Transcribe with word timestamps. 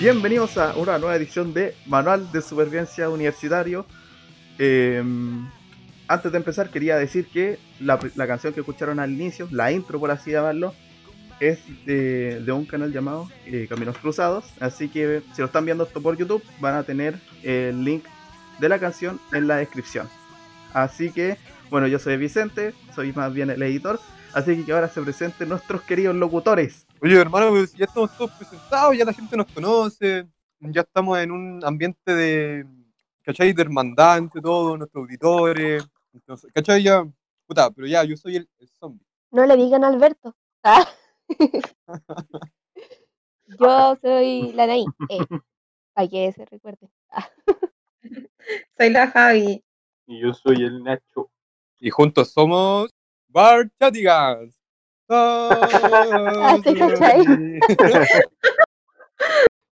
Bienvenidos 0.00 0.56
a 0.58 0.76
una 0.76 0.96
nueva 0.96 1.16
edición 1.16 1.52
de 1.52 1.74
Manual 1.86 2.30
de 2.30 2.40
Supervivencia 2.40 3.10
Universitario. 3.10 3.84
Eh, 4.56 5.02
antes 6.06 6.30
de 6.30 6.38
empezar, 6.38 6.70
quería 6.70 6.96
decir 6.96 7.26
que 7.26 7.58
la, 7.80 7.98
canción 7.98 8.52
que 8.52 8.60
escucharon 8.60 9.00
al 9.00 9.10
inicio, 9.10 9.48
la 9.50 9.72
intro 9.72 9.98
por 9.98 10.12
así 10.12 10.30
llamarlo, 10.30 10.72
es 11.40 11.58
de, 11.84 12.40
de 12.40 12.52
un 12.52 12.64
canal 12.64 12.92
llamado 12.92 13.28
eh, 13.44 13.66
Caminos 13.68 13.98
Cruzados. 13.98 14.44
Así 14.60 14.88
que 14.88 15.20
si 15.34 15.40
lo 15.40 15.46
están 15.46 15.64
viendo 15.64 15.82
esto 15.82 16.00
por 16.00 16.16
YouTube, 16.16 16.44
van 16.60 16.76
a 16.76 16.84
tener 16.84 17.18
el 17.42 17.82
link 17.82 18.04
de 18.60 18.68
la 18.68 18.78
canción 18.78 19.18
en 19.32 19.48
la 19.48 19.56
descripción. 19.56 20.08
Así 20.74 21.10
que, 21.10 21.38
bueno, 21.70 21.88
yo 21.88 21.98
soy 21.98 22.16
Vicente, 22.18 22.72
soy 22.94 23.12
más 23.12 23.34
bien 23.34 23.50
el 23.50 23.60
editor. 23.64 23.98
Así 24.32 24.62
que 24.62 24.72
ahora 24.72 24.88
se 24.88 25.02
presenten 25.02 25.48
nuestros 25.48 25.82
queridos 25.82 26.14
locutores. 26.14 26.87
Oye, 27.00 27.20
hermano, 27.20 27.50
pues 27.50 27.72
ya 27.74 27.84
estamos 27.84 28.16
todos 28.16 28.30
presentados, 28.32 28.96
ya 28.96 29.04
la 29.04 29.12
gente 29.12 29.36
nos 29.36 29.46
conoce, 29.52 30.26
ya 30.60 30.80
estamos 30.80 31.18
en 31.18 31.30
un 31.30 31.64
ambiente 31.64 32.14
de, 32.14 32.66
¿cachai? 33.22 33.52
De 33.52 33.62
hermandad 33.62 34.18
entre 34.18 34.40
todos, 34.40 34.78
nuestros 34.78 35.02
auditores. 35.02 35.88
Entonces, 36.12 36.50
¿cachai? 36.52 36.82
Ya, 36.82 37.06
puta, 37.46 37.70
pero 37.70 37.86
ya, 37.86 38.02
yo 38.04 38.16
soy 38.16 38.36
el, 38.36 38.48
el 38.58 38.68
zombie. 38.68 39.06
No 39.30 39.46
le 39.46 39.56
digan 39.56 39.84
a 39.84 39.88
Alberto. 39.88 40.34
Ah. 40.62 40.86
Yo 43.58 43.96
soy 44.02 44.52
la 44.52 44.66
Naí. 44.66 44.84
Eh, 45.08 45.18
para 45.94 46.08
que 46.08 46.32
se 46.32 46.44
recuerde. 46.44 46.90
Ah. 47.10 47.28
Soy 48.76 48.90
la 48.90 49.08
Javi. 49.08 49.64
Y 50.06 50.20
yo 50.20 50.32
soy 50.34 50.64
el 50.64 50.82
Nacho. 50.82 51.30
Y 51.80 51.90
juntos 51.90 52.30
somos 52.30 52.90
Bar 53.28 53.70
Chatigans. 53.78 54.57
Ah, 55.10 56.56
¿te 56.62 56.74
cachai? 56.76 57.24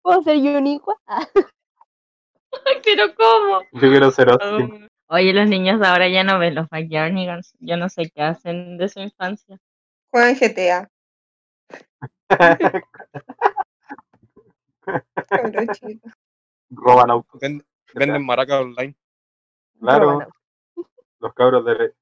¿Puedo 0.01 0.21
ser 0.23 0.37
Yuniqua? 0.37 0.95
Ah. 1.07 1.25
Pero 2.83 3.15
¿cómo? 3.15 3.61
Yo 3.73 3.89
quiero 3.89 4.11
ser 4.11 4.29
Austin. 4.29 4.87
Oye, 5.07 5.33
los 5.33 5.47
niños 5.47 5.79
de 5.79 5.87
ahora 5.87 6.07
ya 6.09 6.23
no 6.23 6.37
ven 6.39 6.55
los 6.55 6.67
Backyardigans. 6.69 7.53
Yo 7.59 7.77
no 7.77 7.87
sé 7.89 8.09
qué 8.13 8.21
hacen 8.21 8.77
de 8.77 8.89
su 8.89 8.99
infancia. 8.99 9.57
Juegan 10.11 10.35
GTA. 10.35 10.89
Roban 16.69 17.11
autos. 17.11 17.39
Ven- 17.39 17.63
venden 17.93 18.25
maracas 18.25 18.61
online. 18.61 18.95
Claro, 19.79 20.27
los 21.19 21.33
cabros 21.33 21.65
de 21.65 21.93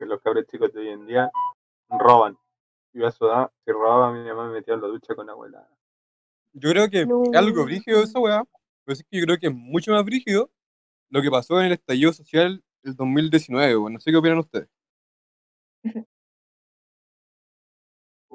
los 0.00 0.20
cabros 0.20 0.46
chicos 0.46 0.72
de 0.72 0.80
hoy 0.80 0.88
en 0.90 1.06
día 1.06 1.30
roban. 1.88 2.36
Yo 2.96 3.06
a 3.06 3.10
su 3.10 3.26
edad, 3.26 3.50
si 3.62 3.72
robaba, 3.72 4.10
mi 4.10 4.26
mamá 4.26 4.46
me 4.46 4.54
metía 4.54 4.72
en 4.72 4.80
la 4.80 4.86
ducha 4.88 5.14
con 5.14 5.28
abuela. 5.28 5.68
Yo 6.54 6.70
creo 6.70 6.88
que 6.88 7.04
No. 7.04 7.24
algo 7.34 7.64
brígido 7.64 8.02
esa 8.02 8.18
weá. 8.18 8.42
Pero 8.84 8.94
es 8.94 9.04
que 9.04 9.18
yo 9.18 9.26
creo 9.26 9.38
que 9.38 9.48
es 9.48 9.54
mucho 9.54 9.92
más 9.92 10.02
brígido 10.02 10.50
lo 11.10 11.20
que 11.20 11.30
pasó 11.30 11.60
en 11.60 11.66
el 11.66 11.72
estallido 11.72 12.14
social 12.14 12.64
del 12.82 12.96
2019, 12.96 13.76
weón. 13.76 13.92
No 13.92 14.00
sé 14.00 14.10
qué 14.10 14.16
opinan 14.16 14.38
ustedes. 14.38 14.68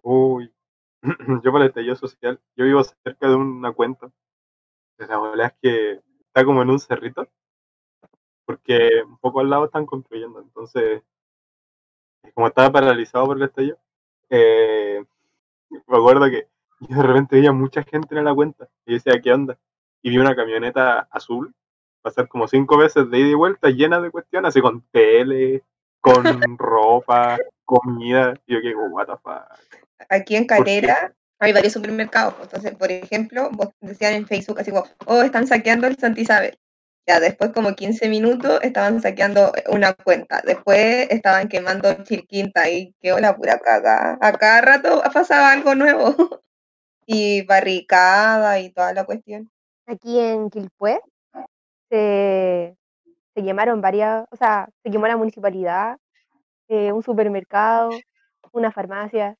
Uy. 0.03 0.53
Yo 1.43 1.51
para 1.51 1.63
el 1.63 1.69
estallido 1.69 1.95
social, 1.95 2.39
yo 2.55 2.65
vivo 2.65 2.83
cerca 2.83 3.27
de 3.27 3.35
una 3.35 3.71
cuenta. 3.73 4.11
La 4.99 5.15
abuela 5.15 5.47
es 5.47 5.53
que 5.61 6.01
está 6.27 6.45
como 6.45 6.61
en 6.61 6.69
un 6.69 6.79
cerrito. 6.79 7.27
Porque 8.45 9.01
un 9.07 9.17
poco 9.17 9.39
al 9.39 9.49
lado 9.49 9.65
están 9.65 9.87
construyendo. 9.87 10.39
Entonces, 10.39 11.01
como 12.35 12.47
estaba 12.47 12.71
paralizado 12.71 13.25
por 13.25 13.37
el 13.37 13.43
estallido, 13.43 13.79
eh, 14.31 15.03
me 15.69 15.97
acuerdo 15.97 16.29
que 16.29 16.47
yo 16.79 16.97
de 16.97 17.03
repente 17.03 17.35
veía 17.35 17.51
mucha 17.51 17.83
gente 17.83 18.17
en 18.17 18.25
la 18.25 18.33
cuenta. 18.33 18.67
Y 18.85 18.94
decía, 18.94 19.22
¿qué 19.22 19.31
onda? 19.31 19.57
Y 20.01 20.09
vi 20.09 20.17
una 20.17 20.35
camioneta 20.35 21.07
azul 21.11 21.53
pasar 22.01 22.28
como 22.28 22.47
cinco 22.47 22.78
veces 22.78 23.09
de 23.11 23.19
ida 23.19 23.28
y 23.28 23.33
vuelta 23.35 23.69
llena 23.69 24.01
de 24.01 24.09
cuestiones, 24.09 24.50
así 24.50 24.61
con 24.61 24.81
tele, 24.91 25.61
con 26.00 26.23
ropa, 26.57 27.38
comida. 27.63 28.33
Y 28.47 28.53
yo 28.56 28.61
que, 28.61 28.75
what 28.75 29.06
the 29.06 29.13
fuck. 29.22 29.44
Aquí 30.09 30.35
en. 30.35 30.47
Calera 30.47 31.13
hay 31.39 31.53
varios 31.53 31.73
supermercados. 31.73 32.35
Entonces, 32.41 32.75
por 32.75 32.91
ejemplo, 32.91 33.50
vos 33.51 33.69
decían 33.81 34.13
en 34.13 34.27
Facebook 34.27 34.59
así 34.59 34.72
como, 34.72 34.85
oh, 35.07 35.22
están 35.23 35.47
saqueando 35.47 35.88
el 35.88 35.97
Santa 35.97 36.22
Isabel. 36.22 36.57
Ya 37.07 37.19
después, 37.19 37.51
como 37.51 37.73
15 37.73 38.09
minutos, 38.09 38.59
estaban 38.62 39.01
saqueando 39.01 39.51
una 39.69 39.94
cuenta. 39.94 40.41
Después 40.45 41.07
estaban 41.09 41.47
quemando 41.47 41.91
Chilquinta 42.03 42.69
y 42.69 42.94
quedó 43.01 43.19
la 43.19 43.35
pura 43.35 43.59
caga. 43.59 44.17
A 44.22 44.34
cada 44.34 44.62
rato 44.62 45.01
pasaba 45.13 45.51
algo 45.51 45.75
nuevo. 45.75 46.16
Y 47.13 47.41
barricada 47.45 48.59
y 48.59 48.72
toda 48.72 48.94
la 48.94 49.03
cuestión. 49.03 49.51
Aquí 49.85 50.17
en 50.19 50.50
Quilpué 50.50 51.01
se, 51.89 52.78
se 53.33 53.44
quemaron 53.44 53.81
varias, 53.81 54.25
o 54.31 54.35
sea, 54.38 54.69
se 54.81 54.91
quemó 54.91 55.07
la 55.07 55.18
municipalidad, 55.18 55.97
eh, 56.69 56.94
un 56.94 57.03
supermercado, 57.03 57.89
una 58.53 58.72
farmacia, 58.72 59.35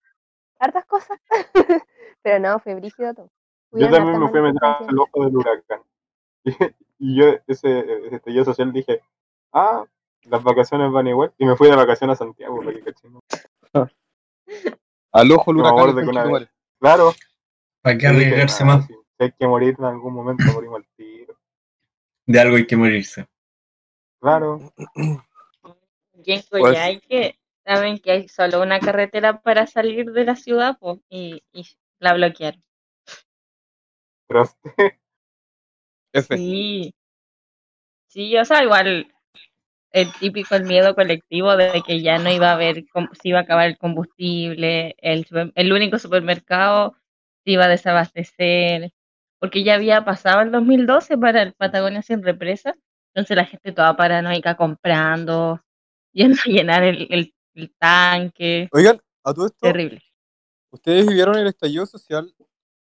hartas 0.60 0.86
cosas. 0.86 1.18
Pero 2.24 2.40
no, 2.40 2.60
fue 2.60 2.76
brígido 2.76 3.14
todo. 3.14 3.30
Yo 3.72 3.90
también 3.90 4.20
me 4.20 4.28
fui 4.28 4.40
a 4.40 4.44
meter 4.44 4.64
al 4.64 5.00
ojo 5.00 5.24
del 5.24 5.38
huracán. 5.38 5.82
Y, 7.04 7.18
yo, 7.20 7.34
ese, 7.48 7.84
estallido 8.12 8.46
social, 8.46 8.72
dije, 8.72 9.02
ah, 9.54 9.84
las 10.26 10.44
vacaciones 10.44 10.92
van 10.92 11.08
igual. 11.08 11.34
Y 11.40 11.46
me 11.46 11.56
fui 11.56 11.68
de 11.68 11.76
vacaciones 11.76 12.14
a 12.22 12.26
Santiago, 12.26 12.60
para 12.60 12.74
que 12.74 12.84
caché. 12.84 13.08
Al 15.12 15.32
ojo 15.32 15.50
el 15.50 15.58
Me 15.58 15.62
huracán. 15.64 15.80
acuerdo 15.80 15.96
que 15.96 16.02
una 16.04 16.12
conchetumare. 16.24 16.50
Claro. 16.80 17.12
¿Para 17.82 17.98
qué 17.98 18.06
arriesgarse 18.08 18.62
"Ah, 18.62 18.66
más? 18.68 18.86
si 18.86 18.94
hay 19.18 19.32
que 19.32 19.48
morir 19.48 19.76
en 19.80 19.86
algún 19.86 20.14
momento, 20.14 20.44
morimos 20.54 20.78
al 20.78 20.88
tiro. 20.96 21.40
De 22.28 22.40
algo 22.40 22.56
hay 22.58 22.68
que 22.68 22.78
morirse. 22.78 23.28
Claro. 24.22 24.60
Y 24.94 26.32
en 26.34 26.44
Pues- 26.52 26.62
Coyhaique 26.64 27.40
saben 27.66 27.98
que 27.98 28.12
hay 28.12 28.28
solo 28.28 28.62
una 28.62 28.80
carretera 28.80 29.42
para 29.42 29.66
salir 29.66 30.12
de 30.12 30.24
la 30.24 30.36
ciudad 30.36 30.78
y, 31.10 31.44
y 31.52 31.66
la 32.00 32.14
bloquearon. 32.14 32.64
Pero 34.28 34.44
F. 36.14 36.38
Sí. 36.38 36.94
Sí, 38.08 38.38
o 38.38 38.44
sea, 38.46 38.64
igual 38.64 39.08
el 39.92 40.14
típico 40.20 40.56
el 40.56 40.64
miedo 40.64 40.96
colectivo 40.96 41.56
de 41.56 41.82
que 41.86 42.02
ya 42.02 42.18
no 42.18 42.30
iba 42.32 42.50
a 42.50 42.54
haber, 42.54 42.86
se 43.22 43.30
iba 43.30 43.40
a 43.40 43.42
acabar 43.44 43.68
el 43.68 43.78
combustible, 43.78 44.96
el, 45.00 45.26
super- 45.26 45.52
el 45.56 45.74
único 45.74 45.98
supermercado 46.00 46.96
se 47.44 47.52
iba 47.52 47.66
a 47.66 47.70
desabastecer, 47.70 48.92
porque 49.40 49.64
ya 49.64 49.76
había 49.76 50.04
pasado 50.06 50.42
el 50.42 50.52
2012 50.52 51.18
para 51.18 51.42
el 51.42 51.54
Patagonia 51.54 52.02
sin 52.02 52.22
represa, 52.24 52.76
entonces 53.14 53.36
la 53.36 53.46
gente 53.46 53.72
toda 53.72 53.96
paranoica 53.98 54.56
comprando, 54.56 55.62
yendo 56.14 56.38
a 56.46 56.50
llenar 56.50 56.84
el, 56.84 57.08
el- 57.10 57.34
el 57.54 57.74
tanque, 57.78 58.70
Oigan, 58.72 58.98
a 59.26 59.34
todo 59.34 59.46
esto, 59.48 59.58
terrible. 59.60 60.02
¿ustedes 60.72 61.06
vivieron 61.06 61.36
el 61.38 61.48
estallido 61.48 61.86
social 61.86 62.34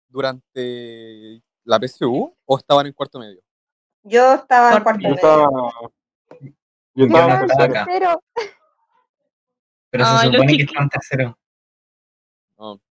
durante 0.07 1.41
la 1.69 1.79
PSU 1.79 2.35
o 2.45 2.57
estaban 2.57 2.87
en 2.87 2.93
cuarto 2.93 3.19
medio? 3.19 3.39
Yo 4.03 4.33
estaba 4.33 4.73
en 4.75 4.81
Cuarto 4.83 4.83
cuarto 4.83 5.01
yo 5.01 5.09
medio. 5.09 5.15
estaba. 5.15 5.49
Yo 6.41 6.49
Yo 6.95 7.05
estaba 7.05 7.35
en 7.35 7.45
estaba 7.45 7.85
tercero. 7.85 8.23
Pero 9.91 10.03
Ay, 10.07 10.17
se 10.19 10.31
supone 10.31 10.57
que 10.57 10.63
está 10.63 10.83
en 10.83 10.89
tercero. 10.89 11.39
No. 12.57 12.81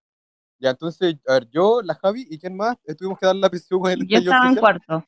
Ya, 0.59 0.69
entonces, 0.71 1.15
a 1.27 1.33
ver, 1.33 1.49
yo, 1.49 1.81
la 1.81 1.95
Javi 1.95 2.25
y 2.29 2.39
quién 2.39 2.55
más 2.55 2.77
tuvimos 2.97 3.19
que 3.19 3.25
dar 3.25 3.35
la 3.35 3.49
PSU 3.49 3.79
con 3.81 3.91
el 3.91 4.07
Yo 4.07 4.17
estaba 4.19 4.47
en 4.47 4.55
cuarto. 4.55 5.05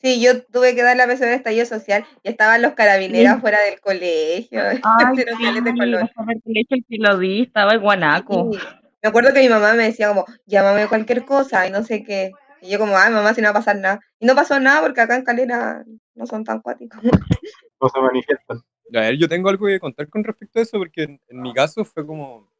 Sí, 0.00 0.20
yo 0.20 0.44
tuve 0.44 0.74
que 0.76 0.82
dar 0.82 0.96
la 0.96 1.06
PSU 1.06 1.24
de 1.24 1.34
estallido 1.34 1.66
social 1.66 2.04
y 2.22 2.28
estaban 2.28 2.62
los 2.62 2.74
carabineros 2.74 3.40
fuera 3.40 3.60
del 3.62 3.80
colegio. 3.80 4.60
Ay, 4.84 5.16
de 5.16 5.22
sí, 5.22 5.78
color. 5.78 6.02
el 6.02 6.42
colegio 6.42 6.76
el 6.76 6.84
que 6.88 6.96
lo 6.98 7.18
vi, 7.18 7.42
estaba 7.42 7.72
en 7.72 7.80
Guanaco. 7.80 8.50
Sí. 8.52 8.58
Me 9.02 9.08
acuerdo 9.08 9.32
que 9.32 9.40
mi 9.40 9.48
mamá 9.48 9.72
me 9.74 9.84
decía 9.84 10.08
como, 10.08 10.26
llámame 10.46 10.88
cualquier 10.88 11.24
cosa 11.24 11.66
y 11.66 11.70
no 11.70 11.82
sé 11.82 12.02
qué. 12.02 12.32
Y 12.60 12.70
yo 12.70 12.78
como, 12.78 12.96
ay 12.96 13.12
mamá, 13.12 13.34
si 13.34 13.40
no 13.40 13.46
va 13.46 13.50
a 13.50 13.54
pasar 13.54 13.76
nada. 13.76 14.00
Y 14.18 14.26
no 14.26 14.34
pasó 14.34 14.58
nada 14.60 14.82
porque 14.82 15.00
acá 15.00 15.16
en 15.16 15.24
Calera 15.24 15.84
no 16.14 16.26
son 16.26 16.44
tan 16.44 16.60
cuáticos. 16.60 17.00
No 17.78 17.90
se 17.90 18.00
manifiestan. 18.00 18.56
A 18.94 19.00
ver, 19.00 19.18
yo 19.18 19.28
tengo 19.28 19.50
algo 19.50 19.66
que 19.66 19.78
contar 19.78 20.08
con 20.08 20.24
respecto 20.24 20.58
a 20.58 20.62
eso, 20.62 20.78
porque 20.78 21.02
en, 21.02 21.20
en 21.28 21.42
mi 21.42 21.52
caso 21.52 21.84
fue 21.84 22.06
como 22.06 22.50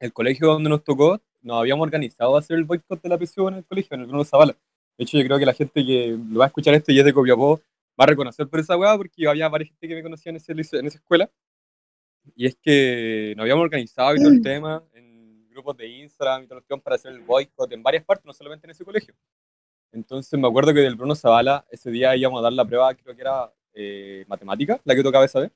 el 0.00 0.14
colegio 0.14 0.48
donde 0.48 0.70
nos 0.70 0.82
tocó, 0.82 1.20
nos 1.42 1.58
habíamos 1.58 1.84
organizado 1.84 2.34
a 2.34 2.38
hacer 2.38 2.56
el 2.56 2.64
boicot 2.64 3.02
de 3.02 3.08
la 3.10 3.18
PSU 3.18 3.48
en 3.48 3.54
el 3.56 3.64
colegio, 3.66 3.94
en 3.94 4.00
el 4.00 4.06
Bruno 4.06 4.24
Zavala. 4.24 4.56
De 4.96 5.04
hecho, 5.04 5.18
yo 5.18 5.24
creo 5.24 5.38
que 5.38 5.46
la 5.46 5.52
gente 5.52 5.84
que 5.84 6.16
lo 6.30 6.38
va 6.38 6.46
a 6.46 6.48
escuchar 6.48 6.74
esto 6.74 6.92
y 6.92 6.98
es 6.98 7.04
de 7.04 7.12
Copiapó 7.12 7.60
va 8.00 8.04
a 8.04 8.06
reconocer 8.06 8.48
por 8.48 8.60
esa 8.60 8.76
weá, 8.76 8.96
porque 8.96 9.28
había 9.28 9.48
varias 9.48 9.70
gente 9.70 9.88
que 9.88 9.94
me 9.94 10.02
conocía 10.02 10.30
en, 10.30 10.36
ese 10.36 10.52
en 10.52 10.86
esa 10.86 10.98
escuela. 10.98 11.30
Y 12.34 12.46
es 12.46 12.56
que 12.56 13.34
nos 13.36 13.42
habíamos 13.42 13.64
organizado 13.64 14.14
y 14.14 14.18
todo 14.18 14.30
el 14.30 14.42
tema 14.42 14.82
en 14.94 15.13
grupos 15.54 15.76
de 15.76 15.88
Instagram 15.88 16.42
y 16.42 16.46
todo 16.46 16.58
el 16.58 16.64
tema 16.64 16.82
para 16.82 16.96
hacer 16.96 17.12
el 17.12 17.20
boicot 17.20 17.72
en 17.72 17.82
varias 17.82 18.04
partes, 18.04 18.26
no 18.26 18.32
solamente 18.32 18.66
en 18.66 18.72
ese 18.72 18.84
colegio. 18.84 19.14
Entonces 19.92 20.38
me 20.38 20.48
acuerdo 20.48 20.74
que 20.74 20.80
del 20.80 20.96
Bruno 20.96 21.14
Zavala 21.14 21.64
ese 21.70 21.90
día 21.90 22.14
íbamos 22.16 22.40
a 22.40 22.42
dar 22.42 22.52
la 22.52 22.64
prueba, 22.64 22.94
creo 22.94 23.14
que 23.14 23.22
era 23.22 23.52
eh, 23.72 24.24
matemática, 24.28 24.80
la 24.84 24.94
que 24.94 25.02
tocaba 25.02 25.24
esa 25.24 25.40
vez. 25.40 25.52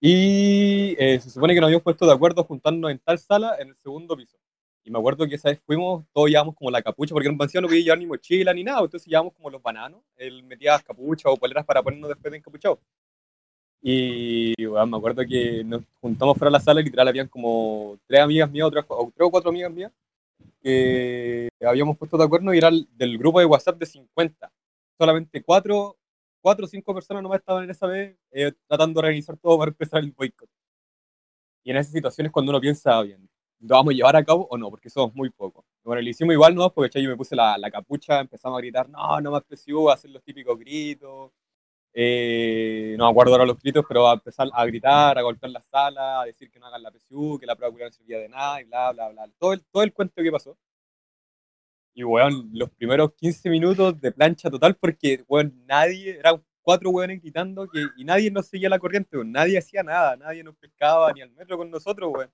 Y 0.00 0.94
eh, 0.98 1.18
se 1.20 1.30
supone 1.30 1.54
que 1.54 1.60
nos 1.60 1.68
habíamos 1.68 1.82
puesto 1.82 2.06
de 2.06 2.12
acuerdo 2.12 2.44
juntarnos 2.44 2.90
en 2.90 2.98
tal 2.98 3.18
sala 3.18 3.56
en 3.58 3.68
el 3.68 3.74
segundo 3.76 4.16
piso. 4.16 4.36
Y 4.84 4.90
me 4.90 4.98
acuerdo 4.98 5.26
que 5.28 5.34
esa 5.34 5.50
vez 5.50 5.60
fuimos, 5.66 6.04
todos 6.12 6.28
llevamos 6.30 6.54
como 6.54 6.70
la 6.70 6.80
capucha, 6.82 7.12
porque 7.12 7.28
en 7.28 7.34
un 7.34 7.38
no 7.38 7.68
podía 7.68 7.82
llevar 7.82 7.98
ni 7.98 8.06
mochila 8.06 8.54
ni 8.54 8.64
nada, 8.64 8.80
entonces 8.80 9.06
llevamos 9.06 9.34
como 9.34 9.50
los 9.50 9.62
bananos, 9.62 10.02
él 10.16 10.42
metía 10.44 10.78
capucha 10.78 11.28
o 11.28 11.36
poleras 11.36 11.64
para 11.64 11.82
ponernos 11.82 12.08
después 12.08 12.30
de 12.30 12.38
encapuchados. 12.38 12.78
Y 13.80 14.64
bueno, 14.66 14.86
me 14.86 14.96
acuerdo 14.96 15.22
que 15.28 15.62
nos 15.64 15.82
juntamos 16.00 16.36
fuera 16.36 16.48
de 16.50 16.52
la 16.58 16.60
sala 16.60 16.80
y 16.80 16.84
literal 16.84 17.08
habían 17.08 17.28
como 17.28 17.96
tres 18.06 18.20
amigas 18.20 18.50
mías, 18.50 18.66
otras, 18.66 18.84
o 18.88 19.10
tres 19.14 19.26
o 19.26 19.30
cuatro 19.30 19.50
amigas 19.50 19.70
mías, 19.72 19.92
que 20.62 21.48
habíamos 21.66 21.98
puesto 21.98 22.18
de 22.18 22.24
acuerdo 22.24 22.54
y 22.54 22.58
era 22.58 22.68
el- 22.68 22.88
del 22.96 23.18
grupo 23.18 23.40
de 23.40 23.46
WhatsApp 23.46 23.78
de 23.78 23.86
50. 23.86 24.52
Solamente 24.98 25.42
cuatro, 25.42 25.96
cuatro 26.42 26.66
o 26.66 26.68
cinco 26.68 26.94
personas 26.94 27.22
nomás 27.22 27.40
estaban 27.40 27.64
en 27.64 27.70
esa 27.70 27.86
vez 27.88 28.16
eh, 28.32 28.52
tratando 28.68 29.00
de 29.02 29.06
organizar 29.08 29.36
todo 29.38 29.58
para 29.58 29.70
empezar 29.70 30.00
el 30.02 30.12
boicot. 30.12 30.48
Y 31.64 31.70
en 31.70 31.76
esas 31.76 31.92
situaciones 31.92 32.32
cuando 32.32 32.50
uno 32.50 32.60
piensa, 32.60 33.00
bien, 33.02 33.28
¿lo 33.60 33.74
vamos 33.76 33.92
a 33.92 33.96
llevar 33.96 34.16
a 34.16 34.24
cabo 34.24 34.46
o 34.50 34.56
no? 34.58 34.70
Porque 34.70 34.90
somos 34.90 35.14
muy 35.14 35.30
pocos. 35.30 35.64
Bueno, 35.84 36.02
lo 36.02 36.08
hicimos 36.08 36.32
igual, 36.34 36.54
¿no? 36.54 36.72
Porque 36.72 37.02
yo 37.02 37.08
me 37.10 37.16
puse 37.16 37.36
la, 37.36 37.58
la 37.58 37.70
capucha, 37.70 38.20
empezamos 38.20 38.56
a 38.58 38.60
gritar, 38.60 38.88
no, 38.88 39.20
no 39.20 39.30
más 39.32 39.44
PSU, 39.44 39.90
a 39.90 39.94
hacer 39.94 40.10
los 40.10 40.22
típicos 40.22 40.58
gritos. 40.58 41.30
Eh, 42.00 42.94
no 42.96 43.06
me 43.06 43.10
acuerdo 43.10 43.32
ahora 43.32 43.44
los 43.44 43.58
gritos, 43.58 43.84
pero 43.88 44.08
a 44.08 44.14
empezar 44.14 44.48
a 44.52 44.64
gritar, 44.66 45.18
a 45.18 45.22
golpear 45.22 45.50
la 45.50 45.60
sala, 45.60 46.20
a 46.20 46.26
decir 46.26 46.48
que 46.48 46.60
no 46.60 46.66
hagan 46.66 46.80
la 46.84 46.92
PSU, 46.92 47.38
que 47.40 47.46
la 47.46 47.56
prueba 47.56 47.76
no 47.76 47.90
servía 47.90 48.20
de 48.20 48.28
nada, 48.28 48.60
y 48.60 48.66
bla, 48.66 48.92
bla, 48.92 49.08
bla. 49.08 49.28
Todo 49.36 49.52
el, 49.54 49.64
todo 49.64 49.82
el 49.82 49.92
cuento 49.92 50.22
que 50.22 50.30
pasó. 50.30 50.56
Y, 51.94 52.04
weón, 52.04 52.50
los 52.52 52.70
primeros 52.70 53.14
15 53.14 53.50
minutos 53.50 54.00
de 54.00 54.12
plancha 54.12 54.48
total, 54.48 54.76
porque, 54.76 55.24
weón, 55.26 55.60
nadie, 55.66 56.16
eran 56.20 56.40
cuatro 56.62 56.90
weones 56.90 57.20
gritando 57.20 57.66
que, 57.66 57.84
y 57.96 58.04
nadie 58.04 58.30
nos 58.30 58.46
seguía 58.46 58.68
la 58.68 58.78
corriente, 58.78 59.16
weón. 59.16 59.32
Nadie 59.32 59.58
hacía 59.58 59.82
nada, 59.82 60.14
nadie 60.14 60.44
nos 60.44 60.54
pescaba 60.54 61.12
ni 61.12 61.22
al 61.22 61.32
metro 61.32 61.56
con 61.58 61.68
nosotros, 61.68 62.12
weón. 62.14 62.30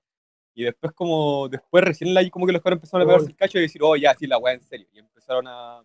Y 0.55 0.65
después, 0.65 0.93
como, 0.93 1.49
después 1.49 1.83
recién 1.83 2.15
ahí 2.19 2.29
como 2.29 2.47
que 2.47 2.53
los 2.53 2.61
cabros 2.61 2.77
empezaron 2.77 3.07
a 3.07 3.07
pegarse 3.07 3.31
el 3.31 3.37
cacho 3.37 3.59
y 3.59 3.63
decir, 3.63 3.81
oh, 3.83 3.97
ya, 3.97 4.15
sí, 4.15 4.27
la 4.27 4.37
weá 4.37 4.53
en 4.53 4.61
serio. 4.61 4.87
Y 4.93 4.99
empezaron 4.99 5.47
a, 5.49 5.83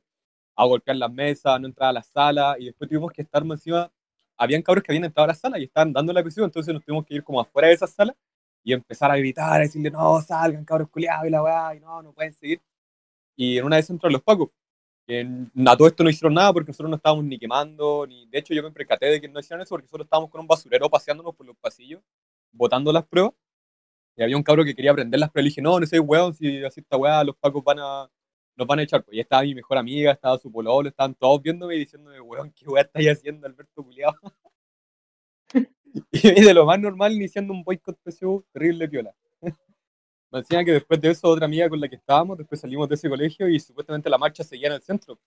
a 0.59 0.65
golpear 0.65 0.97
las 0.97 1.11
mesas, 1.11 1.59
no 1.61 1.67
entrar 1.67 1.89
a 1.89 1.93
la 1.93 2.03
sala, 2.03 2.57
y 2.59 2.65
después 2.65 2.89
tuvimos 2.89 3.13
que 3.13 3.21
estar 3.21 3.43
encima. 3.43 3.89
Habían 4.37 4.61
cabros 4.61 4.83
que 4.83 4.91
habían 4.91 5.05
entrado 5.05 5.23
a 5.23 5.27
la 5.27 5.33
sala 5.33 5.57
y 5.57 5.63
estaban 5.63 5.93
dando 5.93 6.11
la 6.11 6.21
presión, 6.21 6.45
entonces 6.45 6.73
nos 6.73 6.83
tuvimos 6.83 7.05
que 7.05 7.15
ir 7.15 7.23
como 7.23 7.39
afuera 7.39 7.69
de 7.69 7.75
esa 7.75 7.87
sala 7.87 8.15
y 8.63 8.73
empezar 8.73 9.09
a 9.09 9.15
gritar, 9.17 9.53
a 9.53 9.59
decirle, 9.59 9.89
no, 9.89 10.21
salgan, 10.21 10.65
cabros 10.65 10.89
culiados, 10.89 11.27
y 11.27 11.29
la 11.29 11.41
weá, 11.41 11.75
y 11.75 11.79
no, 11.79 12.01
no 12.01 12.11
pueden 12.11 12.33
seguir. 12.33 12.61
Y 13.37 13.57
en 13.57 13.65
una 13.65 13.77
vez 13.77 13.89
entraron 13.89 14.13
los 14.13 14.21
pacos. 14.21 14.49
que 15.07 15.27
a 15.65 15.77
todo 15.77 15.87
esto 15.87 16.03
no 16.03 16.09
hicieron 16.09 16.33
nada 16.33 16.53
porque 16.53 16.69
nosotros 16.69 16.89
no 16.89 16.97
estábamos 16.97 17.23
ni 17.25 17.39
quemando, 17.39 18.05
ni 18.07 18.27
de 18.27 18.39
hecho 18.39 18.53
yo 18.53 18.63
me 18.63 18.71
percaté 18.71 19.07
de 19.07 19.21
que 19.21 19.29
no 19.29 19.39
hicieron 19.39 19.61
eso 19.61 19.69
porque 19.71 19.85
nosotros 19.85 20.07
estábamos 20.07 20.29
con 20.29 20.41
un 20.41 20.47
basurero 20.47 20.89
paseándonos 20.89 21.35
por 21.35 21.45
los 21.45 21.57
pasillos, 21.57 22.01
botando 22.51 22.91
las 22.91 23.05
pruebas. 23.05 23.33
Y 24.17 24.23
había 24.23 24.37
un 24.37 24.43
cabro 24.43 24.65
que 24.65 24.75
quería 24.75 24.93
prenderlas, 24.93 25.29
pero 25.33 25.43
le 25.43 25.49
dije, 25.49 25.61
no, 25.61 25.79
no 25.79 25.85
soy 25.87 25.99
weón, 25.99 26.33
si 26.33 26.63
así 26.65 26.81
esta 26.81 26.97
weá, 26.97 27.23
los 27.23 27.37
pacos 27.37 27.63
van 27.63 27.79
a, 27.79 28.09
nos 28.59 28.67
van 28.67 28.79
a 28.79 28.83
echar. 28.83 29.03
Pues, 29.03 29.17
y 29.17 29.19
estaba 29.21 29.41
mi 29.43 29.55
mejor 29.55 29.77
amiga, 29.77 30.11
estaba 30.11 30.37
su 30.37 30.51
pololo, 30.51 30.89
estaban 30.89 31.15
todos 31.15 31.41
viéndome 31.41 31.75
y 31.75 31.79
diciéndome, 31.79 32.19
weón, 32.21 32.51
¿qué 32.51 32.67
weá 32.67 32.83
estáis 32.83 33.07
haciendo, 33.09 33.47
Alberto 33.47 33.83
Culeado? 33.83 34.15
y 36.11 36.41
de 36.45 36.53
lo 36.53 36.65
más 36.65 36.79
normal, 36.79 37.13
iniciando 37.13 37.53
un 37.53 37.63
boicot 37.63 37.97
PSU 38.03 38.45
terrible 38.51 38.87
piola. 38.87 39.15
Me 40.31 40.39
decían 40.39 40.63
que 40.65 40.73
después 40.73 41.01
de 41.01 41.09
eso, 41.09 41.27
otra 41.27 41.45
amiga 41.45 41.67
con 41.69 41.79
la 41.79 41.87
que 41.89 41.95
estábamos, 41.95 42.37
después 42.37 42.61
salimos 42.61 42.87
de 42.87 42.95
ese 42.95 43.09
colegio 43.09 43.47
y 43.47 43.59
supuestamente 43.59 44.09
la 44.09 44.17
marcha 44.17 44.43
seguía 44.43 44.67
en 44.67 44.73
el 44.73 44.81
centro. 44.81 45.17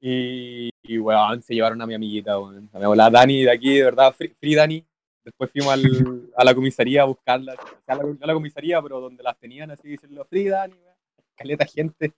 Y, 0.00 0.70
y 0.82 0.98
weón, 0.98 1.42
se 1.42 1.54
llevaron 1.54 1.80
a 1.82 1.86
mi 1.86 1.94
amiguita, 1.94 2.38
weón. 2.38 2.70
A 2.72 2.78
mi 2.78 2.84
abuela 2.84 3.10
Dani 3.10 3.44
de 3.44 3.50
aquí, 3.52 3.76
de 3.76 3.84
verdad, 3.84 4.12
free, 4.14 4.34
free 4.40 4.54
Dani. 4.54 4.84
Después 5.22 5.50
fuimos 5.52 5.74
al- 5.74 6.30
a 6.34 6.42
la 6.44 6.54
comisaría 6.54 7.02
a 7.02 7.04
buscarla, 7.04 7.52
a 7.86 7.94
la, 7.94 8.02
a 8.22 8.26
la 8.26 8.32
comisaría, 8.32 8.80
pero 8.80 8.98
donde 9.00 9.22
las 9.22 9.38
tenían 9.38 9.70
así, 9.70 9.88
diciendo, 9.88 10.24
free 10.24 10.48
Dani, 10.48 10.74
weón. 10.74 10.96
caleta 11.36 11.66
gente. 11.66 12.14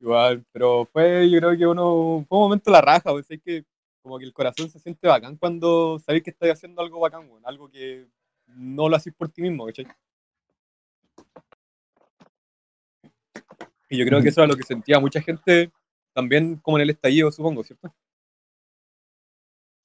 Igual, 0.00 0.44
pero 0.52 0.88
fue, 0.92 1.28
yo 1.28 1.38
creo 1.40 1.56
que 1.58 1.66
uno, 1.66 2.24
fue 2.28 2.38
un 2.38 2.44
momento 2.44 2.70
la 2.70 2.80
raja, 2.80 3.10
pues, 3.10 3.30
es 3.30 3.40
que 3.42 3.64
como 4.00 4.18
que 4.18 4.24
el 4.24 4.32
corazón 4.32 4.70
se 4.70 4.78
siente 4.78 5.08
bacán 5.08 5.36
cuando 5.36 5.98
sabéis 5.98 6.22
que 6.22 6.30
estás 6.30 6.50
haciendo 6.50 6.80
algo 6.80 7.00
bacán, 7.00 7.28
algo 7.44 7.68
que 7.68 8.06
no 8.46 8.88
lo 8.88 8.96
haces 8.96 9.12
por 9.12 9.28
ti 9.28 9.42
mismo, 9.42 9.66
¿cachai? 9.66 9.86
Y 13.90 13.98
yo 13.98 14.06
creo 14.06 14.22
que 14.22 14.28
eso 14.28 14.40
era 14.40 14.48
lo 14.48 14.56
que 14.56 14.62
sentía 14.62 15.00
mucha 15.00 15.20
gente 15.20 15.72
también 16.12 16.56
como 16.56 16.78
en 16.78 16.82
el 16.82 16.90
estallido, 16.90 17.30
supongo, 17.32 17.64
¿cierto? 17.64 17.92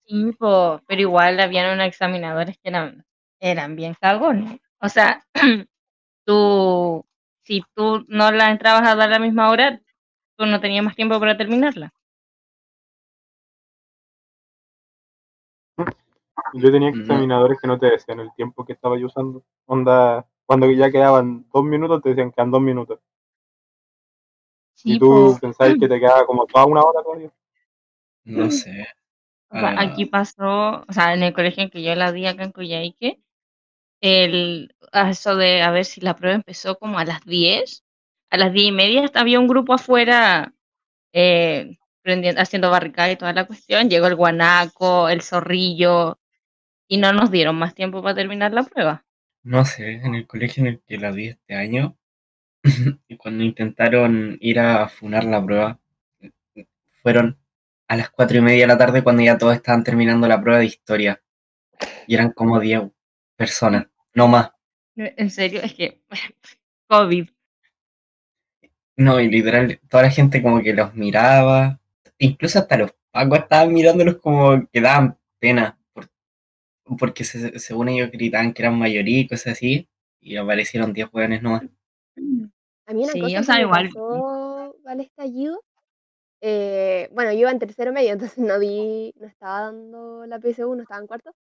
Sí, 0.05 0.31
po, 0.37 0.81
pero 0.87 1.01
igual 1.01 1.39
habían 1.39 1.73
unos 1.73 1.87
examinadores 1.87 2.57
que 2.57 2.69
eran, 2.69 3.05
eran 3.39 3.75
bien 3.75 3.95
cagones. 3.99 4.59
O 4.79 4.89
sea, 4.89 5.25
tú, 6.25 7.05
si 7.43 7.63
tú 7.73 8.03
no 8.07 8.31
la 8.31 8.51
entrabas 8.51 8.81
a 8.83 8.95
dar 8.95 9.09
a 9.09 9.11
la 9.13 9.19
misma 9.19 9.49
hora, 9.49 9.81
no 10.39 10.59
tenías 10.59 10.83
más 10.83 10.95
tiempo 10.95 11.19
para 11.19 11.37
terminarla. 11.37 11.93
Yo 16.53 16.71
tenía 16.71 16.89
examinadores 16.89 17.59
que 17.59 17.67
no 17.67 17.79
te 17.79 17.87
decían 17.87 18.19
el 18.19 18.33
tiempo 18.35 18.65
que 18.65 18.73
estaba 18.73 18.97
yo 18.97 19.07
usando. 19.07 19.43
Onda, 19.65 20.25
cuando 20.45 20.69
ya 20.71 20.91
quedaban 20.91 21.45
dos 21.51 21.63
minutos, 21.63 22.01
te 22.01 22.09
decían 22.09 22.29
que 22.29 22.35
quedan 22.35 22.51
dos 22.51 22.61
minutos. 22.61 22.99
Sí, 24.75 24.93
y 24.95 24.99
tú 24.99 25.37
pensabas 25.39 25.75
que 25.79 25.87
te 25.87 25.99
quedaba 25.99 26.25
como 26.25 26.45
toda 26.45 26.65
una 26.65 26.81
hora 26.81 27.01
todavía. 27.01 27.31
No 28.25 28.49
sé. 28.51 28.87
O 29.49 29.59
sea, 29.59 29.69
Ah. 29.69 29.81
aquí 29.81 30.05
pasó, 30.05 30.83
o 30.87 30.93
sea, 30.93 31.13
en 31.13 31.23
el 31.23 31.33
colegio 31.33 31.63
en 31.63 31.69
que 31.69 31.83
yo 31.83 31.93
la 31.95 32.11
di 32.11 32.25
acá 32.25 32.43
en 32.43 32.51
Coyhaique, 32.51 33.19
el, 34.01 34.75
a 34.91 35.09
eso 35.09 35.35
de 35.35 35.61
a 35.61 35.71
ver 35.71 35.85
si 35.85 36.01
la 36.01 36.15
prueba 36.15 36.35
empezó 36.35 36.77
como 36.77 36.99
a 36.99 37.05
las 37.05 37.23
10, 37.25 37.83
a 38.33 38.37
las 38.37 38.51
10 38.51 38.65
y 38.65 38.71
media 38.71 39.11
había 39.13 39.39
un 39.39 39.47
grupo 39.47 39.75
afuera 39.75 40.55
eh, 41.13 41.77
haciendo 42.35 42.71
barricada 42.71 43.11
y 43.11 43.15
toda 43.15 43.31
la 43.31 43.45
cuestión, 43.45 43.91
llegó 43.91 44.07
el 44.07 44.15
guanaco, 44.15 45.07
el 45.07 45.21
zorrillo, 45.21 46.19
y 46.87 46.97
no 46.97 47.13
nos 47.13 47.29
dieron 47.29 47.55
más 47.57 47.75
tiempo 47.75 48.01
para 48.01 48.15
terminar 48.15 48.51
la 48.51 48.63
prueba. 48.63 49.05
No 49.43 49.63
sé, 49.65 50.01
en 50.03 50.15
el 50.15 50.25
colegio 50.25 50.63
en 50.63 50.67
el 50.67 50.81
que 50.81 50.97
la 50.97 51.11
di 51.11 51.27
este 51.27 51.53
año, 51.53 51.95
y 53.07 53.17
cuando 53.17 53.43
intentaron 53.43 54.39
ir 54.41 54.59
a 54.59 54.89
funar 54.89 55.25
la 55.25 55.45
prueba, 55.45 55.79
fueron 57.03 57.37
a 57.87 57.95
las 57.97 58.09
cuatro 58.09 58.39
y 58.39 58.41
media 58.41 58.61
de 58.61 58.67
la 58.67 58.79
tarde 58.79 59.03
cuando 59.03 59.21
ya 59.21 59.37
todos 59.37 59.53
estaban 59.53 59.83
terminando 59.83 60.27
la 60.27 60.41
prueba 60.41 60.57
de 60.57 60.65
historia. 60.65 61.21
Y 62.07 62.15
eran 62.15 62.31
como 62.31 62.59
10 62.59 62.81
personas, 63.35 63.85
no 64.15 64.27
más. 64.27 64.49
En 64.95 65.29
serio, 65.29 65.61
es 65.61 65.75
que 65.75 66.01
COVID. 66.87 67.29
No, 68.97 69.19
y 69.19 69.29
literal, 69.29 69.79
toda 69.89 70.03
la 70.03 70.09
gente 70.09 70.41
como 70.41 70.61
que 70.61 70.73
los 70.73 70.93
miraba, 70.95 71.79
incluso 72.17 72.59
hasta 72.59 72.77
los 72.77 72.93
pacos 73.11 73.39
estaban 73.39 73.73
mirándolos 73.73 74.17
como 74.17 74.67
que 74.71 74.81
daban 74.81 75.17
pena, 75.39 75.77
por- 75.93 76.09
porque 76.99 77.23
se- 77.25 77.59
según 77.59 77.89
ellos 77.89 78.11
gritaban 78.11 78.53
que 78.53 78.63
eran 78.63 78.79
mayoría 78.79 79.19
y 79.21 79.27
cosas 79.27 79.53
así, 79.53 79.89
y 80.21 80.37
aparecieron 80.37 80.93
10 80.93 81.09
hueones 81.13 81.41
nomás. 81.43 81.63
A 82.87 82.93
mí 82.93 83.03
una 83.03 83.17
Sí, 83.17 83.19
cosa 83.19 83.41
o 83.41 83.43
que 83.43 83.51
sea, 83.51 83.59
me 83.59 83.61
igual. 83.61 83.99
pasó 84.05 84.75
al 84.85 84.99
estallido, 85.01 85.63
eh, 86.41 87.09
bueno, 87.13 87.31
yo 87.33 87.39
iba 87.39 87.51
en 87.51 87.59
tercero 87.59 87.93
medio, 87.93 88.13
entonces 88.33 88.37
no 88.39 88.59
vi, 88.59 89.13
no 89.17 89.27
estaba 89.27 89.61
dando 89.63 90.25
la 90.27 90.39
PSU, 90.39 90.75
no 90.75 90.83
estaba 90.83 91.01
en 91.01 91.07
cuarto, 91.07 91.33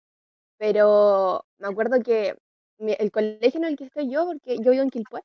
pero 0.57 1.45
me 1.59 1.67
acuerdo 1.69 2.01
que 2.03 2.35
mi- 2.79 2.95
el 2.99 3.11
colegio 3.11 3.59
en 3.59 3.65
el 3.65 3.77
que 3.77 3.85
estoy 3.85 4.09
yo, 4.11 4.25
porque 4.27 4.57
yo 4.59 4.71
vivo 4.71 4.83
en 4.83 4.91
Quilpué, 4.91 5.21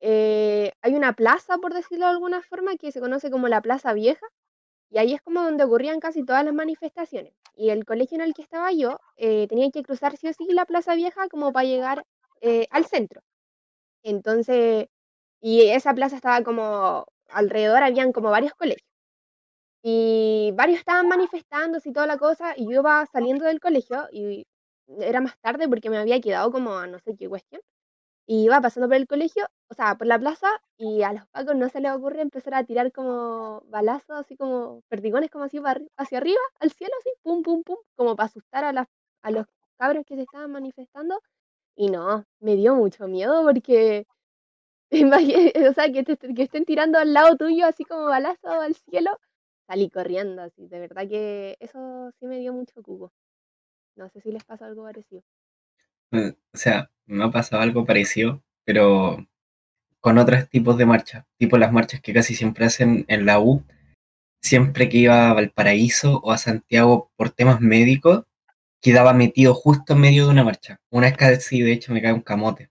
eh, 0.00 0.72
hay 0.82 0.94
una 0.94 1.14
plaza, 1.14 1.58
por 1.58 1.74
decirlo 1.74 2.06
de 2.06 2.12
alguna 2.12 2.42
forma, 2.42 2.76
que 2.76 2.92
se 2.92 3.00
conoce 3.00 3.30
como 3.30 3.48
la 3.48 3.60
Plaza 3.62 3.92
Vieja, 3.94 4.26
y 4.90 4.98
ahí 4.98 5.14
es 5.14 5.22
como 5.22 5.42
donde 5.42 5.64
ocurrían 5.64 6.00
casi 6.00 6.24
todas 6.24 6.44
las 6.44 6.54
manifestaciones. 6.54 7.34
Y 7.56 7.70
el 7.70 7.84
colegio 7.86 8.16
en 8.16 8.22
el 8.22 8.34
que 8.34 8.42
estaba 8.42 8.72
yo 8.72 9.00
eh, 9.16 9.46
tenía 9.48 9.70
que 9.70 9.82
cruzar 9.82 10.16
sí 10.16 10.28
o 10.28 10.32
sí 10.34 10.46
la 10.50 10.66
Plaza 10.66 10.94
Vieja 10.96 11.28
como 11.28 11.52
para 11.52 11.66
llegar 11.66 12.06
eh, 12.42 12.66
al 12.70 12.86
centro. 12.86 13.22
Entonces, 14.02 14.88
y 15.40 15.62
esa 15.70 15.94
plaza 15.94 16.16
estaba 16.16 16.42
como 16.44 17.06
alrededor, 17.30 17.82
habían 17.82 18.12
como 18.12 18.30
varios 18.30 18.54
colegios. 18.54 18.86
Y 19.82 20.52
varios 20.54 20.78
estaban 20.78 21.08
manifestándose 21.08 21.88
y 21.90 21.92
toda 21.92 22.06
la 22.06 22.18
cosa, 22.18 22.54
y 22.56 22.64
yo 22.66 22.80
iba 22.80 23.04
saliendo 23.12 23.44
del 23.46 23.60
colegio 23.60 24.08
y 24.12 24.46
era 25.00 25.20
más 25.20 25.38
tarde 25.40 25.68
porque 25.68 25.90
me 25.90 25.98
había 25.98 26.20
quedado 26.20 26.50
como 26.52 26.74
a 26.78 26.86
no 26.86 26.98
sé 27.00 27.16
qué 27.16 27.28
cuestión. 27.28 27.62
Y 28.30 28.44
iba 28.44 28.60
pasando 28.60 28.86
por 28.86 28.96
el 28.96 29.08
colegio, 29.08 29.48
o 29.70 29.74
sea, 29.74 29.96
por 29.98 30.06
la 30.06 30.16
plaza, 30.16 30.46
y 30.78 31.02
a 31.02 31.12
los 31.12 31.26
pacos 31.30 31.56
no 31.56 31.68
se 31.68 31.80
les 31.80 31.90
ocurre 31.90 32.20
empezar 32.22 32.54
a 32.54 32.62
tirar 32.64 32.92
como 32.92 33.62
balazos, 33.66 34.16
así 34.20 34.36
como 34.36 34.82
perdigones, 34.88 35.30
como 35.30 35.44
así 35.46 35.58
hacia 35.96 36.18
arriba, 36.18 36.38
al 36.60 36.70
cielo, 36.70 36.94
así, 37.00 37.10
pum, 37.22 37.42
pum, 37.42 37.64
pum, 37.64 37.78
como 37.96 38.14
para 38.14 38.28
asustar 38.28 38.64
a, 38.64 38.88
a 39.22 39.30
los 39.32 39.46
cabros 39.78 40.04
que 40.06 40.14
se 40.14 40.22
estaban 40.22 40.52
manifestando. 40.52 41.20
Y 41.76 41.90
no, 41.90 42.24
me 42.40 42.54
dio 42.54 42.76
mucho 42.76 43.08
miedo 43.08 43.42
porque, 43.44 44.06
o 45.70 45.74
sea, 45.74 45.92
que, 45.92 46.04
que 46.04 46.42
estén 46.42 46.64
tirando 46.64 46.98
al 47.00 47.12
lado 47.14 47.36
tuyo, 47.36 47.66
así 47.66 47.84
como 47.84 48.06
balazos 48.06 48.52
al 48.52 48.76
cielo, 48.76 49.18
salí 49.66 49.90
corriendo, 49.90 50.42
así, 50.42 50.68
de 50.68 50.80
verdad 50.80 51.08
que 51.08 51.56
eso 51.60 52.12
sí 52.20 52.26
me 52.26 52.38
dio 52.38 52.52
mucho 52.52 52.82
cubo. 52.82 53.12
No 53.96 54.08
sé 54.10 54.20
si 54.20 54.32
les 54.32 54.44
pasa 54.44 54.66
algo 54.66 54.84
parecido. 54.84 55.22
Eh, 56.12 56.34
O 56.54 56.56
sea, 56.56 56.90
me 57.06 57.24
ha 57.24 57.30
pasado 57.30 57.62
algo 57.62 57.84
parecido, 57.84 58.42
pero 58.64 59.26
con 60.00 60.18
otros 60.18 60.48
tipos 60.50 60.78
de 60.78 60.86
marchas, 60.86 61.26
tipo 61.38 61.58
las 61.58 61.72
marchas 61.72 62.00
que 62.02 62.14
casi 62.14 62.34
siempre 62.36 62.66
hacen 62.66 63.04
en 63.08 63.26
la 63.26 63.40
U, 63.40 63.64
siempre 64.42 64.88
que 64.88 64.98
iba 64.98 65.30
a 65.30 65.34
Valparaíso 65.34 66.20
o 66.24 66.32
a 66.32 66.38
Santiago 66.38 67.10
por 67.16 67.30
temas 67.30 67.60
médicos, 67.60 68.24
quedaba 68.82 69.14
metido 69.14 69.54
justo 69.54 69.94
en 69.94 70.00
medio 70.00 70.26
de 70.26 70.32
una 70.32 70.44
marcha. 70.44 70.80
Una 70.90 71.08
vez 71.08 71.16
casi, 71.18 71.62
de 71.62 71.72
hecho, 71.72 71.92
me 71.94 72.02
cae 72.02 72.12
un 72.14 72.22
camote. 72.22 72.70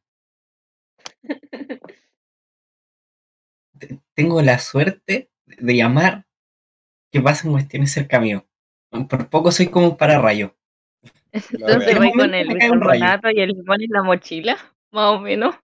Te- 3.80 4.00
Tengo 4.16 4.44
la 4.44 4.60
suerte 4.60 5.32
de 5.48 5.76
llamar 5.76 6.28
que 7.12 7.22
pasen 7.22 7.52
cuestiones 7.54 7.92
cerca 7.94 8.20
mío. 8.20 8.48
Por 9.10 9.30
poco 9.30 9.52
soy 9.52 9.70
como 9.70 9.90
un 9.90 9.98
pararrayo. 9.98 10.58
Entonces 11.32 11.98
voy 11.98 12.12
con 12.14 12.34
el 12.34 12.58
cae 12.58 12.72
un 12.72 12.82
rayo. 12.82 13.00
carbonato 13.00 13.30
y 13.32 13.40
el 13.42 13.50
limón 13.50 13.82
en 13.82 13.90
la 13.92 14.04
mochila, 14.04 14.58
más 14.92 15.16
o 15.16 15.20
menos. 15.20 15.56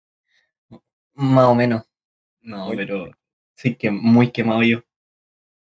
Más 1.13 1.45
o 1.45 1.55
menos. 1.55 1.83
No, 2.41 2.67
Muy- 2.67 2.75
pero 2.77 3.09
sí 3.55 3.75
que 3.75 3.89
muy 3.91 4.31
quemado 4.31 4.61
yo. 4.63 4.83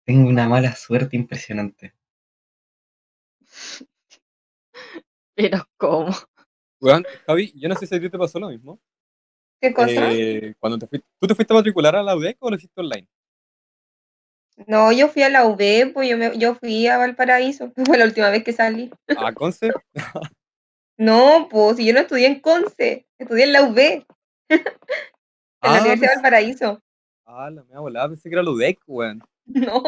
Tengo 0.06 0.30
una 0.30 0.48
mala 0.48 0.74
suerte 0.76 1.16
impresionante. 1.18 1.94
Pero 5.36 5.66
¿cómo? 5.78 6.12
Weón, 6.82 7.06
Javi, 7.26 7.54
yo 7.56 7.70
no 7.70 7.76
sé 7.76 7.86
si 7.88 7.96
a 7.96 8.00
ti 8.00 8.10
te 8.10 8.18
pasó 8.18 8.40
lo 8.40 8.50
mismo. 8.50 8.80
¿Qué 9.62 9.74
cosa? 9.74 10.12
Eh, 10.12 10.56
cuando 10.60 10.78
te 10.80 10.88
fuiste, 10.88 11.08
¿Tú 11.20 11.28
te 11.28 11.36
fuiste 11.36 11.54
a 11.54 11.58
matricular 11.58 11.96
a 11.96 12.04
la 12.04 12.16
UDEC 12.16 12.38
o 12.40 12.50
lo 12.50 12.56
hiciste 12.56 12.80
online? 12.82 13.08
No, 14.68 14.92
yo 14.92 15.08
fui 15.08 15.24
a 15.24 15.30
la 15.30 15.46
UB, 15.46 15.94
pues 15.94 16.10
yo, 16.10 16.18
me- 16.18 16.38
yo 16.38 16.56
fui 16.56 16.88
a 16.88 16.98
Valparaíso. 16.98 17.72
Fue 17.86 17.98
la 17.98 18.06
última 18.06 18.30
vez 18.30 18.44
que 18.44 18.54
salí. 18.54 18.92
¿A 19.18 19.34
Conce? 19.34 19.70
No, 20.98 21.48
pues 21.50 21.78
si 21.78 21.86
yo 21.86 21.94
no 21.94 22.02
estudié 22.02 22.28
en 22.28 22.42
Conce, 22.42 23.08
estudié 23.18 23.46
en 23.46 23.54
la 23.54 23.64
UB, 23.64 23.78
en 24.50 24.64
Ah, 25.62 25.76
la 25.76 25.82
Universidad 25.82 25.94
de 25.94 25.98
pues- 25.98 26.16
Valparaíso. 26.16 26.84
Ah, 27.26 27.50
la 27.50 27.64
mea 27.64 27.80
volada, 27.80 28.10
pensé 28.10 28.28
que 28.28 28.36
era 28.36 28.44
la 28.44 28.52
UDEC, 28.52 28.80
weón. 28.86 29.22
No, 29.46 29.82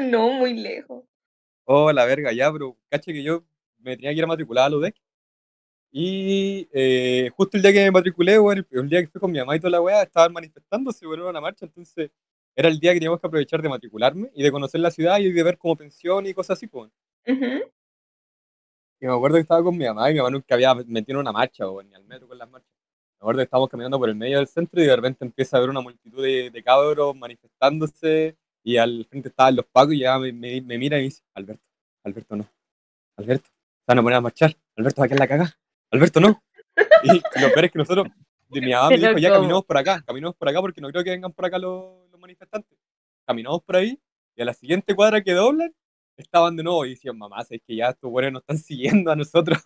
no, 0.00 0.30
muy 0.30 0.54
lejos. 0.54 1.04
Oh, 1.64 1.92
la 1.92 2.06
verga, 2.06 2.32
ya, 2.32 2.50
pero 2.50 2.74
caché 2.88 3.12
que 3.12 3.22
yo 3.22 3.44
me 3.78 3.96
tenía 3.96 4.12
que 4.12 4.16
ir 4.18 4.24
a 4.24 4.28
matricular 4.28 4.64
a 4.66 4.70
la 4.70 4.76
UDEC. 4.76 4.96
Y 5.92 6.68
eh, 6.72 7.30
justo 7.36 7.56
el 7.56 7.62
día 7.62 7.72
que 7.72 7.84
me 7.84 7.90
matriculé, 7.90 8.38
weón, 8.38 8.66
el, 8.70 8.88
día 8.88 9.00
que 9.02 9.08
fui 9.08 9.20
con 9.20 9.30
mi 9.30 9.38
mamá 9.40 9.56
y 9.56 9.60
toda 9.60 9.70
la 9.72 9.80
weá, 9.82 10.02
estaban 10.02 10.32
manifestándose, 10.32 11.04
en 11.04 11.20
una 11.20 11.40
marcha. 11.40 11.66
Entonces, 11.66 12.10
era 12.56 12.68
el 12.68 12.78
día 12.78 12.92
que 12.92 13.00
teníamos 13.00 13.20
que 13.20 13.26
aprovechar 13.26 13.60
de 13.62 13.68
matricularme 13.68 14.30
y 14.34 14.42
de 14.42 14.52
conocer 14.52 14.80
la 14.80 14.90
ciudad 14.90 15.18
y 15.18 15.32
de 15.32 15.42
ver 15.42 15.58
como 15.58 15.76
pensión 15.76 16.26
y 16.26 16.34
cosas 16.34 16.58
así, 16.58 16.66
pues. 16.66 16.90
Ujú. 17.26 17.70
Y 19.00 19.06
me 19.06 19.12
acuerdo 19.12 19.36
que 19.36 19.42
estaba 19.42 19.62
con 19.62 19.76
mi 19.76 19.84
mamá 19.84 20.10
y 20.10 20.14
mi 20.14 20.20
mamá 20.20 20.30
nunca 20.30 20.54
había 20.54 20.74
metido 20.74 21.18
en 21.18 21.22
una 21.22 21.32
marcha 21.32 21.68
o 21.68 21.82
ni 21.82 21.94
al 21.94 22.04
metro 22.04 22.28
con 22.28 22.38
las 22.38 22.48
marchas. 22.48 22.70
Me 23.18 23.24
acuerdo 23.24 23.38
que 23.38 23.44
estábamos 23.44 23.68
caminando 23.68 23.98
por 23.98 24.08
el 24.08 24.14
medio 24.14 24.38
del 24.38 24.46
centro 24.46 24.82
y 24.82 24.86
de 24.86 24.96
repente 24.96 25.24
empieza 25.24 25.56
a 25.56 25.58
haber 25.58 25.70
una 25.70 25.80
multitud 25.80 26.22
de, 26.22 26.50
de 26.50 26.62
cabros 26.62 27.16
manifestándose 27.16 28.36
y 28.62 28.76
al 28.76 29.04
frente 29.08 29.28
estaban 29.28 29.56
los 29.56 29.66
pacos 29.66 29.94
y 29.94 30.00
ya 30.00 30.18
me, 30.18 30.32
me, 30.32 30.60
me 30.62 30.78
mira 30.78 30.96
y 30.96 31.00
me 31.00 31.04
dice, 31.04 31.22
Alberto, 31.34 31.62
Alberto 32.02 32.36
no, 32.36 32.48
Alberto, 33.16 33.46
se 33.46 33.84
van 33.86 33.98
a 33.98 34.02
poner 34.02 34.16
a 34.16 34.20
marchar, 34.22 34.56
Alberto 34.76 35.00
va 35.00 35.04
a 35.04 35.08
quedar 35.08 35.20
la 35.20 35.28
caga, 35.28 35.58
Alberto 35.90 36.20
no. 36.20 36.42
Y 37.04 37.08
lo 37.40 37.52
peor 37.52 37.66
es 37.66 37.70
que 37.70 37.78
nosotros, 37.78 38.06
de 38.48 38.60
mi 38.60 38.72
mamá 38.72 38.88
me 38.88 38.96
dijo, 38.96 39.18
ya 39.18 39.30
caminamos 39.30 39.64
por 39.64 39.76
acá, 39.76 40.02
caminamos 40.06 40.34
por 40.36 40.48
acá 40.48 40.60
porque 40.60 40.80
no 40.80 40.88
creo 40.88 41.04
que 41.04 41.10
vengan 41.10 41.32
por 41.32 41.44
acá 41.44 41.58
los 41.58 42.03
manifestantes. 42.24 42.78
Caminamos 43.26 43.62
por 43.62 43.76
ahí 43.76 44.00
y 44.34 44.42
a 44.42 44.44
la 44.44 44.54
siguiente 44.54 44.94
cuadra 44.94 45.22
que 45.22 45.32
doblan 45.32 45.74
estaban 46.16 46.56
de 46.56 46.62
nuevo 46.62 46.84
y 46.86 46.90
decían, 46.90 47.18
mamá, 47.18 47.42
es 47.48 47.60
que 47.66 47.76
ya 47.76 47.90
estos 47.90 48.10
güeyes 48.10 48.32
nos 48.32 48.42
están 48.42 48.58
siguiendo 49.04 49.10
a 49.10 49.16
nosotros. 49.16 49.58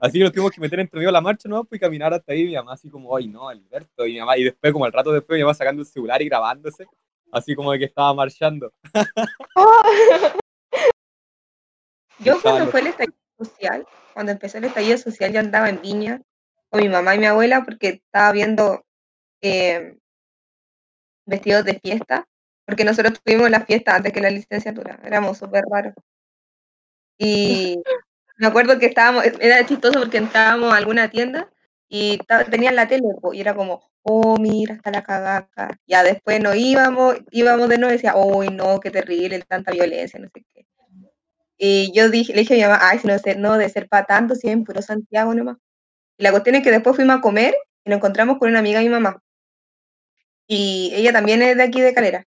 así 0.00 0.18
que 0.18 0.24
nos 0.24 0.32
tuvimos 0.32 0.52
que 0.52 0.60
meter 0.60 0.80
entre 0.80 0.98
medio 0.98 1.08
de 1.08 1.12
la 1.12 1.20
marcha, 1.20 1.48
¿no? 1.48 1.64
Pues 1.64 1.78
y 1.78 1.80
caminar 1.80 2.14
hasta 2.14 2.32
ahí, 2.32 2.44
mi 2.44 2.54
mamá 2.54 2.74
así 2.74 2.88
como, 2.88 3.16
ay, 3.16 3.26
no, 3.28 3.48
Alberto, 3.48 4.06
y 4.06 4.12
mi 4.14 4.20
mamá, 4.20 4.38
y 4.38 4.44
después, 4.44 4.72
como 4.72 4.84
al 4.84 4.92
rato 4.92 5.12
después, 5.12 5.36
mi 5.36 5.42
mamá 5.42 5.54
sacando 5.54 5.82
el 5.82 5.86
celular 5.86 6.22
y 6.22 6.26
grabándose, 6.26 6.86
así 7.32 7.54
como 7.54 7.72
de 7.72 7.78
que 7.80 7.86
estaba 7.86 8.14
marchando. 8.14 8.72
Yo 12.20 12.40
cuando 12.40 12.70
fue 12.70 12.80
el 12.80 12.86
estallido 12.88 13.18
social, 13.36 13.86
cuando 14.12 14.32
empezó 14.32 14.58
el 14.58 14.64
estallido 14.64 14.96
social, 14.98 15.32
yo 15.32 15.40
andaba 15.40 15.68
en 15.68 15.82
Viña 15.82 16.22
con 16.70 16.80
mi 16.80 16.88
mamá 16.88 17.16
y 17.16 17.18
mi 17.18 17.26
abuela 17.26 17.64
porque 17.64 17.88
estaba 17.88 18.30
viendo 18.30 18.86
eh, 19.42 19.98
vestidos 21.26 21.64
de 21.64 21.80
fiesta, 21.80 22.26
porque 22.66 22.84
nosotros 22.84 23.20
tuvimos 23.22 23.50
la 23.50 23.64
fiesta 23.64 23.94
antes 23.94 24.12
que 24.12 24.20
la 24.20 24.30
licenciatura, 24.30 25.00
éramos 25.04 25.38
súper 25.38 25.64
raros. 25.70 25.94
Y 27.18 27.78
me 28.38 28.46
acuerdo 28.46 28.78
que 28.78 28.86
estábamos, 28.86 29.24
era 29.40 29.64
chistoso 29.66 30.00
porque 30.00 30.18
entrábamos 30.18 30.72
a 30.72 30.76
alguna 30.76 31.10
tienda 31.10 31.48
y 31.88 32.18
tenían 32.50 32.76
la 32.76 32.88
tele 32.88 33.04
y 33.32 33.40
era 33.40 33.54
como, 33.54 33.82
oh, 34.02 34.38
mira, 34.38 34.74
está 34.74 34.90
la 34.90 35.02
cagaca. 35.02 35.78
Ya 35.86 36.02
después 36.02 36.40
nos 36.40 36.56
íbamos, 36.56 37.16
íbamos 37.30 37.68
de 37.68 37.78
nuevo 37.78 37.92
y 37.92 37.96
decía, 37.96 38.16
uy, 38.16 38.48
no, 38.48 38.80
qué 38.80 38.90
terrible, 38.90 39.40
tanta 39.42 39.72
violencia, 39.72 40.18
no 40.20 40.28
sé 40.32 40.44
qué. 40.52 40.66
Y 41.56 41.92
yo 41.92 42.10
dije, 42.10 42.34
le 42.34 42.40
dije 42.40 42.54
a 42.54 42.56
mi 42.56 42.62
mamá, 42.64 42.78
ay, 42.82 42.98
si 42.98 43.06
no, 43.06 43.18
sé, 43.18 43.36
no, 43.36 43.56
de 43.56 43.68
ser 43.68 43.88
para 43.88 44.06
tanto, 44.06 44.34
si 44.34 44.48
en 44.48 44.64
puro 44.64 44.82
Santiago 44.82 45.34
nomás. 45.34 45.56
Y 46.18 46.24
la 46.24 46.30
cuestión 46.30 46.56
es 46.56 46.62
que 46.62 46.70
después 46.70 46.96
fuimos 46.96 47.16
a 47.16 47.20
comer 47.20 47.54
y 47.84 47.90
nos 47.90 47.98
encontramos 47.98 48.38
con 48.38 48.48
una 48.50 48.58
amiga 48.58 48.80
de 48.80 48.86
mi 48.86 48.90
mamá. 48.90 49.22
Y 50.46 50.92
ella 50.94 51.12
también 51.12 51.42
es 51.42 51.56
de 51.56 51.62
aquí 51.62 51.80
de 51.80 51.94
Calera. 51.94 52.24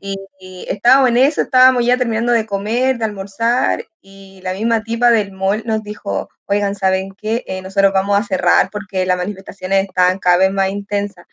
Y, 0.00 0.16
y 0.40 0.66
estábamos 0.68 1.10
en 1.10 1.18
eso, 1.18 1.42
estábamos 1.42 1.84
ya 1.84 1.96
terminando 1.98 2.32
de 2.32 2.46
comer, 2.46 2.98
de 2.98 3.04
almorzar, 3.04 3.84
y 4.00 4.40
la 4.42 4.52
misma 4.54 4.82
tipa 4.82 5.10
del 5.10 5.32
mall 5.32 5.62
nos 5.66 5.82
dijo, 5.82 6.28
oigan, 6.46 6.74
¿saben 6.74 7.12
qué? 7.16 7.44
Eh, 7.46 7.62
nosotros 7.62 7.92
vamos 7.92 8.18
a 8.18 8.22
cerrar 8.24 8.70
porque 8.70 9.06
las 9.06 9.16
manifestaciones 9.16 9.84
están 9.86 10.18
cada 10.18 10.38
vez 10.38 10.50
más 10.52 10.70
intensas. 10.70 11.26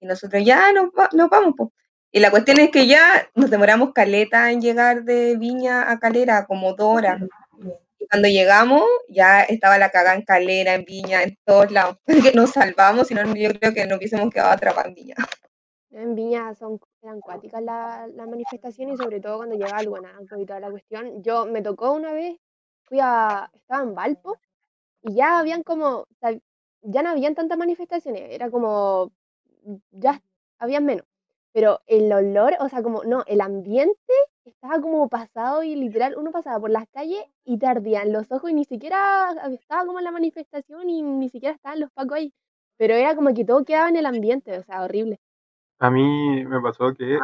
Y 0.00 0.06
nosotros 0.06 0.44
ya 0.44 0.72
nos, 0.72 0.86
va- 0.86 1.10
nos 1.12 1.28
vamos, 1.30 1.54
pues. 1.56 1.70
Y 2.12 2.20
la 2.20 2.30
cuestión 2.30 2.58
es 2.60 2.70
que 2.70 2.86
ya 2.86 3.28
nos 3.34 3.50
demoramos 3.50 3.92
caleta 3.92 4.50
en 4.52 4.60
llegar 4.62 5.04
de 5.04 5.36
Viña 5.36 5.90
a 5.90 5.98
Calera, 5.98 6.46
como 6.46 6.74
dos 6.74 6.96
horas. 6.98 7.20
Y 7.98 8.06
cuando 8.08 8.28
llegamos, 8.28 8.84
ya 9.08 9.42
estaba 9.42 9.76
la 9.78 9.90
cagada 9.90 10.16
en 10.16 10.22
Calera, 10.22 10.74
en 10.74 10.84
Viña, 10.84 11.22
en 11.24 11.36
todos 11.44 11.70
lados. 11.72 11.98
que 12.32 12.32
nos 12.32 12.52
salvamos, 12.52 13.08
si 13.08 13.14
no, 13.14 13.22
yo 13.34 13.52
creo 13.58 13.74
que 13.74 13.86
nos 13.86 13.98
hubiésemos 13.98 14.32
quedado 14.32 14.50
atrapados 14.52 14.88
en 14.88 14.94
Viña. 14.94 15.14
En 15.90 16.14
Viña 16.14 16.54
son, 16.54 16.80
eran 17.02 17.20
cuáticas 17.20 17.62
la- 17.62 18.06
las 18.08 18.28
manifestaciones 18.28 18.94
y 18.94 18.98
sobre 18.98 19.20
todo 19.20 19.38
cuando 19.38 19.56
llegaba 19.56 19.80
el 19.80 19.88
guanaco 19.88 20.36
y 20.38 20.46
toda 20.46 20.60
la 20.60 20.70
cuestión. 20.70 21.22
Yo 21.22 21.46
me 21.46 21.62
tocó 21.62 21.92
una 21.92 22.12
vez, 22.12 22.38
fui 22.84 22.98
a, 23.02 23.50
estaba 23.54 23.82
en 23.82 23.94
Valpo 23.94 24.36
y 25.02 25.14
ya 25.14 25.38
habían 25.40 25.62
como, 25.64 26.06
ya 26.82 27.02
no 27.02 27.10
habían 27.10 27.34
tantas 27.34 27.58
manifestaciones, 27.58 28.22
era 28.30 28.50
como, 28.50 29.12
ya 29.92 30.22
habían 30.58 30.84
menos. 30.86 31.06
Pero 31.52 31.80
el 31.86 32.12
olor, 32.12 32.54
o 32.60 32.68
sea, 32.68 32.82
como, 32.82 33.04
no, 33.04 33.24
el 33.26 33.40
ambiente 33.40 33.96
estaba 34.44 34.80
como 34.80 35.08
pasado 35.08 35.62
y 35.62 35.76
literal, 35.76 36.16
uno 36.18 36.32
pasaba 36.32 36.60
por 36.60 36.70
las 36.70 36.86
calles 36.90 37.24
y 37.44 37.58
te 37.58 37.66
ardían 37.66 38.12
los 38.12 38.30
ojos 38.32 38.50
y 38.50 38.54
ni 38.54 38.64
siquiera 38.64 39.30
estaba 39.52 39.86
como 39.86 39.98
en 40.00 40.04
la 40.04 40.12
manifestación 40.12 40.88
y 40.90 41.02
ni 41.02 41.28
siquiera 41.30 41.54
estaban 41.56 41.80
los 41.80 41.90
pacos 41.92 42.18
ahí. 42.18 42.34
Pero 42.78 42.94
era 42.94 43.16
como 43.16 43.34
que 43.34 43.44
todo 43.44 43.64
quedaba 43.64 43.88
en 43.88 43.96
el 43.96 44.06
ambiente, 44.06 44.58
o 44.58 44.62
sea, 44.64 44.82
horrible. 44.84 45.18
A 45.80 45.90
mí 45.90 46.44
me 46.44 46.60
pasó 46.60 46.92
que 46.94 47.18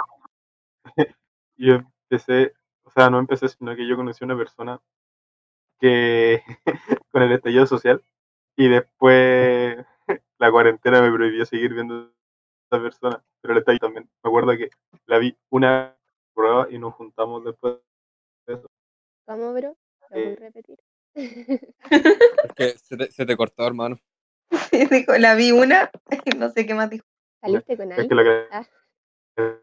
yo 1.56 1.74
empecé, 1.74 2.52
o 2.84 2.90
sea, 2.90 3.10
no 3.10 3.18
empecé, 3.18 3.48
sino 3.48 3.74
que 3.74 3.86
yo 3.86 3.96
conocí 3.96 4.22
a 4.24 4.26
una 4.26 4.36
persona 4.36 4.80
que 5.80 6.42
con 7.12 7.22
el 7.22 7.32
estallido 7.32 7.66
social 7.66 8.02
y 8.56 8.68
después 8.68 9.84
la 10.38 10.50
cuarentena 10.50 11.02
me 11.02 11.12
prohibió 11.12 11.44
seguir 11.46 11.74
viendo 11.74 11.94
a 11.94 12.76
esa 12.76 12.82
persona, 12.82 13.24
pero 13.40 13.52
el 13.52 13.58
estallido 13.58 13.86
también. 13.86 14.08
Me 14.22 14.28
acuerdo 14.28 14.56
que 14.56 14.70
la 15.06 15.18
vi 15.18 15.36
una 15.50 15.96
prueba 16.34 16.68
y 16.70 16.78
nos 16.78 16.94
juntamos 16.94 17.44
después 17.44 17.76
de 18.46 18.54
eso. 18.54 18.66
¿Cómo, 19.26 19.52
bro? 19.52 19.76
¿Lo 20.10 20.16
Eh, 20.16 20.36
repetir? 20.36 20.78
Es 21.14 22.52
que 22.54 22.78
se 22.78 22.96
te, 22.96 23.10
se 23.10 23.26
te 23.26 23.36
cortó, 23.36 23.66
hermano. 23.66 23.98
Y 24.72 24.86
dijo, 24.86 25.16
la 25.18 25.34
vi 25.34 25.52
una, 25.52 25.90
no 26.38 26.50
sé 26.50 26.66
qué 26.66 26.74
más 26.74 26.90
dijo. 26.90 27.04
¿Saliste 27.44 27.76
con 27.76 27.92
Es 27.92 27.98
alguien? 27.98 28.08
que 28.08 28.14
lo 28.14 28.22
que 28.24 28.46
Ah. 28.50 29.58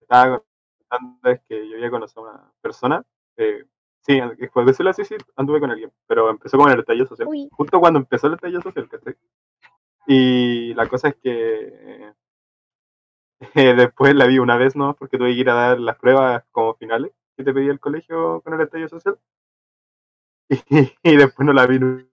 estaba 0.00 0.42
contando 0.88 1.30
es 1.30 1.40
que 1.48 1.68
yo 1.68 1.76
había 1.76 1.90
conocido 1.90 2.26
a 2.26 2.30
una 2.34 2.52
persona, 2.60 3.04
eh, 3.36 3.64
sí, 4.00 4.20
después 4.38 4.78
de 4.78 4.88
así, 4.90 5.04
sí, 5.04 5.16
anduve 5.36 5.60
con 5.60 5.70
alguien, 5.70 5.92
pero 6.06 6.30
empezó 6.30 6.58
con 6.58 6.70
el 6.70 6.80
estallido 6.80 7.06
social. 7.06 7.28
Uy. 7.28 7.48
Justo 7.52 7.78
cuando 7.80 7.98
empezó 8.00 8.26
el 8.26 8.34
estallido 8.34 8.62
social, 8.62 8.88
¿cachai? 8.88 9.16
Y 10.06 10.74
la 10.74 10.88
cosa 10.88 11.08
es 11.08 11.16
que 11.16 11.68
eh, 11.72 12.14
después 13.76 14.14
la 14.14 14.26
vi 14.26 14.38
una 14.38 14.56
vez, 14.56 14.74
¿no? 14.74 14.94
Porque 14.96 15.18
tuve 15.18 15.32
que 15.34 15.40
ir 15.40 15.50
a 15.50 15.54
dar 15.54 15.80
las 15.80 15.96
pruebas 15.98 16.44
como 16.50 16.74
finales 16.74 17.12
que 17.36 17.44
te 17.44 17.52
pedía 17.54 17.70
el 17.72 17.80
colegio 17.80 18.40
con 18.42 18.54
el 18.54 18.60
estallido 18.62 18.88
social. 18.88 19.18
Y, 20.48 20.56
y 21.04 21.16
después 21.16 21.46
no 21.46 21.52
la 21.52 21.66
vi 21.66 21.78
nu- 21.78 22.08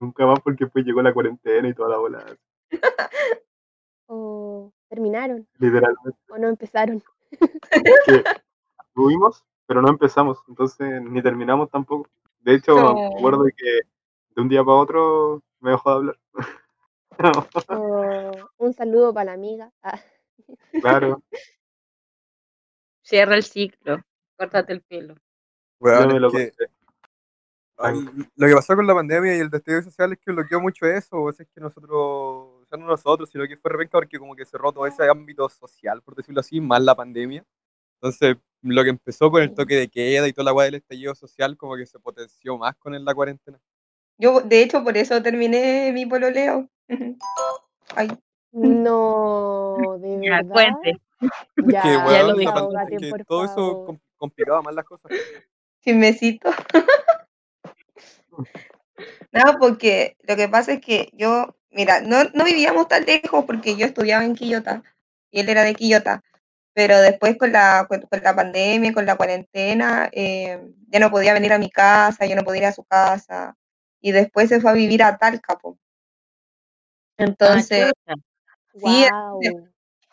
nunca 0.00 0.24
más 0.26 0.40
porque 0.40 0.64
después 0.64 0.84
llegó 0.84 1.02
la 1.02 1.12
cuarentena 1.12 1.68
y 1.68 1.74
toda 1.74 1.88
la 1.90 1.96
bola, 1.98 2.24
¿O 4.12 4.72
terminaron? 4.88 5.46
literalmente. 5.58 6.18
¿O 6.30 6.36
no 6.38 6.48
empezaron? 6.48 7.00
que 8.06 8.24
tuvimos, 8.92 9.44
pero 9.66 9.80
no 9.82 9.88
empezamos, 9.88 10.38
entonces 10.48 11.00
ni 11.02 11.22
terminamos 11.22 11.70
tampoco. 11.70 12.08
De 12.40 12.54
hecho, 12.56 12.74
No. 12.74 12.94
me 12.94 13.06
acuerdo 13.18 13.44
que 13.56 13.80
de 14.34 14.42
un 14.42 14.48
día 14.48 14.64
para 14.64 14.78
otro 14.78 15.42
me 15.60 15.70
dejó 15.70 15.90
de 15.90 15.96
hablar. 15.96 16.18
O 17.68 18.32
un 18.58 18.72
saludo 18.72 19.12
para 19.14 19.26
la 19.26 19.32
amiga. 19.34 19.70
Ah, 19.82 20.00
claro, 20.80 21.22
Cierra 23.02 23.36
el 23.36 23.42
ciclo. 23.44 23.98
Córtate 24.36 24.72
el 24.72 24.80
pelo. 24.82 25.14
yo 25.14 25.20
Weón, 25.80 26.08
me 26.08 26.14
es 26.14 26.20
lo 26.20 26.30
que- 26.30 26.50
conté. 26.50 26.72
Ay, 27.82 27.94
lo 28.36 28.46
que 28.46 28.54
pasó 28.54 28.74
con 28.76 28.86
la 28.86 28.94
pandemia 28.94 29.36
y 29.36 29.40
el 29.40 29.50
destello 29.50 29.82
social 29.82 30.12
es 30.12 30.18
que 30.18 30.32
bloqueó 30.32 30.60
mucho 30.60 30.84
eso, 30.86 31.22
o 31.22 31.32
sea, 31.32 31.44
es 31.44 31.50
que 31.54 31.60
nosotros, 31.60 32.49
no 32.76 32.86
nosotros, 32.86 33.30
sino 33.30 33.46
que 33.46 33.56
fue 33.56 33.70
repenca 33.70 33.92
porque 33.98 34.18
como 34.18 34.34
que 34.36 34.44
cerró 34.44 34.72
todo 34.72 34.86
ese 34.86 35.08
ámbito 35.08 35.48
social, 35.48 36.00
por 36.02 36.14
decirlo 36.14 36.40
así, 36.40 36.60
más 36.60 36.82
la 36.82 36.94
pandemia. 36.94 37.44
Entonces, 38.00 38.36
lo 38.62 38.82
que 38.84 38.90
empezó 38.90 39.30
con 39.30 39.42
el 39.42 39.54
toque 39.54 39.74
de 39.76 39.88
queda 39.88 40.28
y 40.28 40.32
toda 40.32 40.44
la 40.46 40.52
weá 40.52 40.66
del 40.66 40.76
estallido 40.76 41.14
social, 41.14 41.56
como 41.56 41.76
que 41.76 41.86
se 41.86 41.98
potenció 41.98 42.56
más 42.58 42.76
con 42.76 42.94
el- 42.94 43.04
la 43.04 43.14
cuarentena. 43.14 43.58
Yo, 44.18 44.40
de 44.40 44.62
hecho, 44.62 44.84
por 44.84 44.96
eso 44.96 45.22
terminé 45.22 45.90
mi 45.92 46.06
pololeo. 46.06 46.68
Ay, 47.96 48.08
No, 48.52 49.76
de 50.00 50.20
Ya, 50.22 50.36
verdad. 50.42 50.52
cuente. 50.52 51.00
Ya, 51.68 51.82
que, 51.82 51.88
ya 51.92 52.06
weón, 52.06 52.26
lo 52.28 52.34
dijo. 52.36 52.52
pandemia- 52.52 52.98
que 53.00 53.10
por 53.10 53.24
todo 53.24 53.44
eso 53.44 53.54
favor. 53.54 53.86
com- 53.86 53.98
complicaba 54.16 54.62
más 54.62 54.74
las 54.74 54.84
cosas. 54.84 55.12
chismecito. 55.82 56.50
Nada, 59.32 59.56
porque 59.58 60.16
lo 60.22 60.36
que 60.36 60.48
pasa 60.48 60.72
es 60.74 60.80
que 60.80 61.10
yo, 61.12 61.54
mira, 61.70 62.00
no, 62.00 62.24
no 62.34 62.44
vivíamos 62.44 62.88
tan 62.88 63.04
lejos 63.04 63.44
porque 63.44 63.76
yo 63.76 63.86
estudiaba 63.86 64.24
en 64.24 64.34
Quillota 64.34 64.82
y 65.30 65.40
él 65.40 65.48
era 65.48 65.62
de 65.62 65.74
Quillota, 65.74 66.22
pero 66.72 67.00
después 67.00 67.36
con 67.36 67.52
la, 67.52 67.86
con, 67.88 68.02
con 68.02 68.22
la 68.22 68.34
pandemia, 68.34 68.92
con 68.92 69.06
la 69.06 69.16
cuarentena, 69.16 70.08
eh, 70.12 70.60
ya 70.88 71.00
no 71.00 71.10
podía 71.10 71.34
venir 71.34 71.52
a 71.52 71.58
mi 71.58 71.70
casa, 71.70 72.26
yo 72.26 72.36
no 72.36 72.44
podía 72.44 72.62
ir 72.62 72.66
a 72.66 72.72
su 72.72 72.84
casa 72.84 73.56
y 74.00 74.12
después 74.12 74.48
se 74.48 74.60
fue 74.60 74.70
a 74.70 74.74
vivir 74.74 75.02
a 75.02 75.16
Talca, 75.18 75.56
po. 75.58 75.78
Ah, 77.18 77.24
Entonces, 77.24 77.92
sí, 78.74 79.06
Wow. 79.12 79.68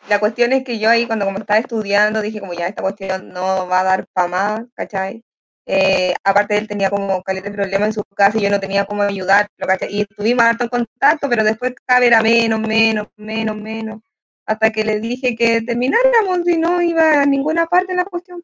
la 0.08 0.20
cuestión 0.20 0.52
es 0.52 0.64
que 0.64 0.78
yo 0.78 0.90
ahí 0.90 1.06
cuando 1.06 1.24
como 1.24 1.38
estaba 1.38 1.58
estudiando 1.58 2.20
dije 2.20 2.40
como 2.40 2.52
ya 2.52 2.66
esta 2.66 2.82
cuestión 2.82 3.30
no 3.30 3.66
va 3.66 3.80
a 3.80 3.84
dar 3.84 4.06
para 4.12 4.28
más, 4.28 4.60
¿cachai? 4.74 5.24
Eh, 5.70 6.14
aparte 6.24 6.56
él 6.56 6.66
tenía 6.66 6.88
como 6.88 7.22
caleta 7.22 7.50
de 7.50 7.54
problemas 7.54 7.88
en 7.88 7.92
su 7.92 8.02
casa 8.16 8.38
y 8.38 8.40
yo 8.40 8.48
no 8.48 8.58
tenía 8.58 8.86
cómo 8.86 9.02
ayudarlo, 9.02 9.50
¿cachai? 9.58 9.94
Y 9.94 10.00
estuvimos 10.00 10.42
harto 10.42 10.64
en 10.64 10.70
contacto, 10.70 11.28
pero 11.28 11.44
después 11.44 11.74
cada 11.84 12.00
vez 12.00 12.06
era 12.08 12.22
menos, 12.22 12.58
menos, 12.60 13.08
menos, 13.16 13.54
menos, 13.54 14.00
hasta 14.46 14.70
que 14.72 14.82
le 14.82 14.98
dije 14.98 15.36
que 15.36 15.60
termináramos 15.60 16.48
y 16.48 16.56
no 16.56 16.80
iba 16.80 17.20
a 17.20 17.26
ninguna 17.26 17.66
parte 17.66 17.92
en 17.92 17.98
la 17.98 18.06
cuestión. 18.06 18.42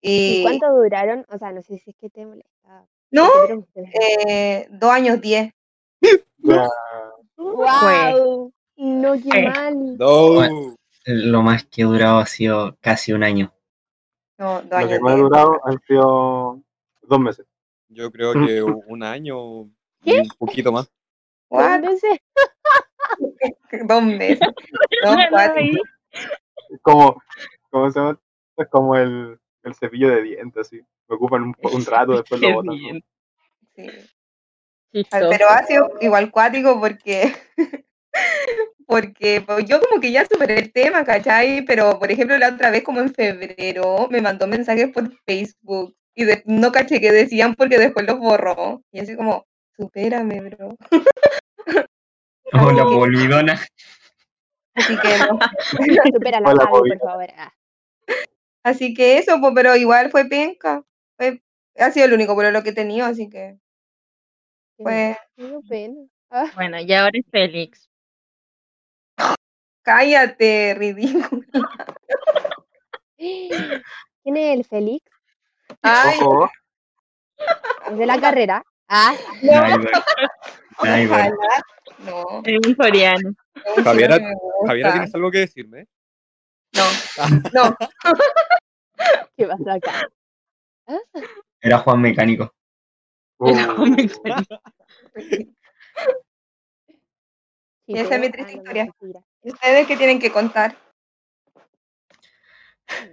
¿Y 0.00 0.38
Y 0.38 0.42
cuánto 0.44 0.72
duraron? 0.72 1.26
O 1.30 1.36
sea, 1.36 1.50
no 1.50 1.62
sé 1.62 1.78
si 1.78 1.90
es 1.90 1.96
que 1.96 2.08
te 2.10 2.24
molestaba. 2.24 2.86
no, 3.10 3.28
eh, 4.00 4.68
dos 4.70 4.90
años 4.92 5.20
diez. 5.20 5.50
¡Wow! 7.36 8.52
No, 8.76 9.14
qué 9.14 9.30
Fue. 9.30 9.42
mal. 9.48 9.96
No. 9.98 10.74
Lo 11.06 11.42
más 11.42 11.64
que 11.64 11.82
he 11.82 11.84
durado 11.84 12.18
ha 12.18 12.26
sido 12.26 12.76
casi 12.80 13.12
un 13.12 13.24
año. 13.24 13.52
No, 14.38 14.62
dos 14.62 14.70
lo 14.70 14.76
años 14.76 14.90
que 14.90 15.00
me 15.00 15.12
ha 15.12 15.16
durado 15.16 15.60
han 15.64 15.80
sido 15.86 16.60
dos 17.02 17.20
meses. 17.20 17.46
Yo 17.88 18.10
creo 18.10 18.32
que 18.32 18.62
un 18.62 19.02
año 19.02 19.64
¿Qué? 20.02 20.20
un 20.20 20.28
poquito 20.38 20.72
más. 20.72 20.90
What? 21.48 21.82
Dos 23.86 24.02
meses. 24.02 24.40
Déjalo 25.02 25.22
cuatro. 25.30 25.62
Como, 26.82 27.22
¿cómo 27.70 27.90
se 27.90 28.00
llama? 28.00 28.18
Es 28.56 28.68
como 28.68 28.96
el, 28.96 29.38
el 29.62 29.74
cepillo 29.74 30.08
de 30.08 30.22
dientes, 30.22 30.66
así. 30.66 30.80
Me 31.08 31.16
ocupan 31.16 31.42
un, 31.42 31.54
un 31.60 31.84
rato, 31.84 32.12
después 32.16 32.40
lo 32.40 32.54
botan. 32.54 32.76
Sí. 33.74 33.90
Chistoso. 34.92 35.28
Pero 35.30 35.48
ha 35.48 35.62
sido 35.64 35.90
igual 36.00 36.30
cuático 36.30 36.80
porque, 36.80 37.34
porque 38.86 39.42
pues, 39.46 39.64
yo 39.66 39.80
como 39.80 40.00
que 40.00 40.12
ya 40.12 40.24
superé 40.26 40.58
el 40.58 40.72
tema, 40.72 41.04
¿cachai? 41.04 41.64
Pero, 41.64 41.98
por 41.98 42.10
ejemplo, 42.10 42.36
la 42.38 42.50
otra 42.54 42.70
vez, 42.70 42.82
como 42.82 43.00
en 43.00 43.12
febrero, 43.14 44.08
me 44.10 44.20
mandó 44.20 44.46
mensajes 44.46 44.88
por 44.92 45.10
Facebook 45.26 45.96
y 46.14 46.24
de- 46.24 46.42
no 46.46 46.70
caché 46.72 47.00
que 47.00 47.10
decían 47.12 47.54
porque 47.54 47.78
después 47.78 48.06
los 48.06 48.18
borró. 48.18 48.82
Y 48.92 49.00
así 49.00 49.16
como, 49.16 49.46
supérame, 49.76 50.40
bro. 50.40 50.76
Hola, 52.52 52.84
bolvidona. 52.84 53.60
Así 54.74 54.96
que 54.98 55.08
no. 55.18 55.38
Supera 56.14 56.40
la 56.40 56.50
Hola, 56.50 56.66
por 56.66 56.98
favor. 56.98 57.26
Ah, 57.36 57.52
Así 58.62 58.94
que 58.94 59.18
eso, 59.18 59.40
pues, 59.40 59.52
pero 59.54 59.76
igual 59.76 60.10
fue 60.10 60.24
penca. 60.26 60.84
Fue- 61.16 61.42
ha 61.76 61.90
sido 61.90 62.06
el 62.06 62.12
único 62.12 62.34
por 62.34 62.50
lo 62.52 62.62
que 62.62 62.70
he 62.70 62.74
tenido, 62.74 63.06
así 63.06 63.28
que, 63.28 63.58
pues. 64.76 65.16
Ah, 66.30 66.50
Bueno, 66.54 66.80
y 66.80 66.92
ahora 66.92 67.10
es 67.14 67.24
Félix. 67.30 67.88
Cállate, 69.84 70.74
ridículo. 70.76 71.42
¿Quién 73.16 74.36
es 74.36 74.58
el 74.58 74.64
Félix? 74.64 75.04
Ay, 75.82 76.18
Ojo, 76.20 76.50
¿Es 77.90 77.98
de 77.98 78.06
la 78.06 78.20
carrera? 78.20 78.64
Ah, 78.88 79.14
ojalá. 79.42 79.78
No, 81.98 82.42
Es 82.44 82.66
un 82.66 82.74
coreano. 82.74 83.32
Javiera-. 83.84 84.18
Javiera, 84.66 84.92
¿tienes 84.92 85.14
algo 85.14 85.30
que 85.30 85.38
decirme? 85.38 85.86
No, 86.72 86.82
no. 87.52 87.76
¿qué 89.36 89.46
pasa 89.46 89.74
acá? 89.74 90.08
Era 91.60 91.78
Juan 91.78 92.00
Mecánico. 92.00 92.52
Era 93.40 93.72
uh, 93.74 93.82
un 93.82 93.90
mecánico. 93.92 94.60
Y 97.86 97.98
esa 97.98 98.14
es 98.16 98.20
mi 98.20 98.30
triste 98.30 98.52
Ah, 98.52 98.56
no, 98.56 98.62
historia. 98.62 98.84
mentira. 98.84 99.20
¿Y 99.44 99.52
ustedes 99.52 99.86
qué 99.86 99.96
tienen 99.96 100.18
que 100.18 100.32
contar? 100.32 100.76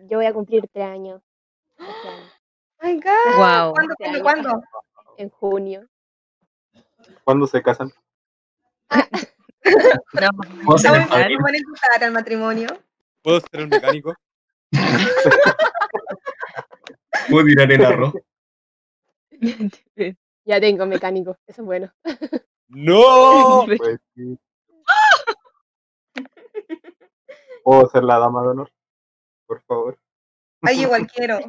Yo 0.09 0.17
voy 0.17 0.25
a 0.25 0.33
cumplir 0.33 0.67
tres 0.73 0.85
años 0.85 1.21
este 1.77 2.07
año, 2.07 2.31
Ay, 2.79 2.99
God. 2.99 3.37
Wow. 3.37 3.73
¿Cuándo, 3.73 3.93
Este 3.99 4.21
cuándo, 4.21 4.49
cuándo? 4.49 4.67
en 5.17 5.29
junio. 5.29 5.87
¿Cuándo 7.23 7.47
se 7.47 7.61
casan? 7.61 7.91
No, 10.13 10.29
¿Vos 10.63 10.81
¿Cómo 10.83 10.95
eres 10.95 11.09
van 11.09 11.09
padrino? 11.09 11.45
a 11.45 11.57
invitar 11.57 12.03
al 12.03 12.11
matrimonio? 12.11 12.67
¿Puedo 13.21 13.39
ser 13.41 13.61
el 13.61 13.67
mecánico? 13.67 14.13
¿Puedo 17.29 17.45
tirar 17.45 17.71
el 17.71 17.85
arroz? 17.85 18.13
Ya 20.43 20.59
tengo 20.59 20.87
mecánico, 20.87 21.37
eso 21.45 21.61
es 21.61 21.65
bueno. 21.65 21.93
¡No! 22.67 23.63
Pues 23.77 23.99
sí. 24.15 24.37
¿Puedo 27.63 27.87
ser 27.89 28.03
la 28.03 28.17
dama 28.17 28.41
de 28.41 28.49
honor? 28.49 28.71
Por 29.45 29.61
favor. 29.63 29.99
Ay, 30.61 30.81
igual 30.81 31.07
quiero. 31.13 31.39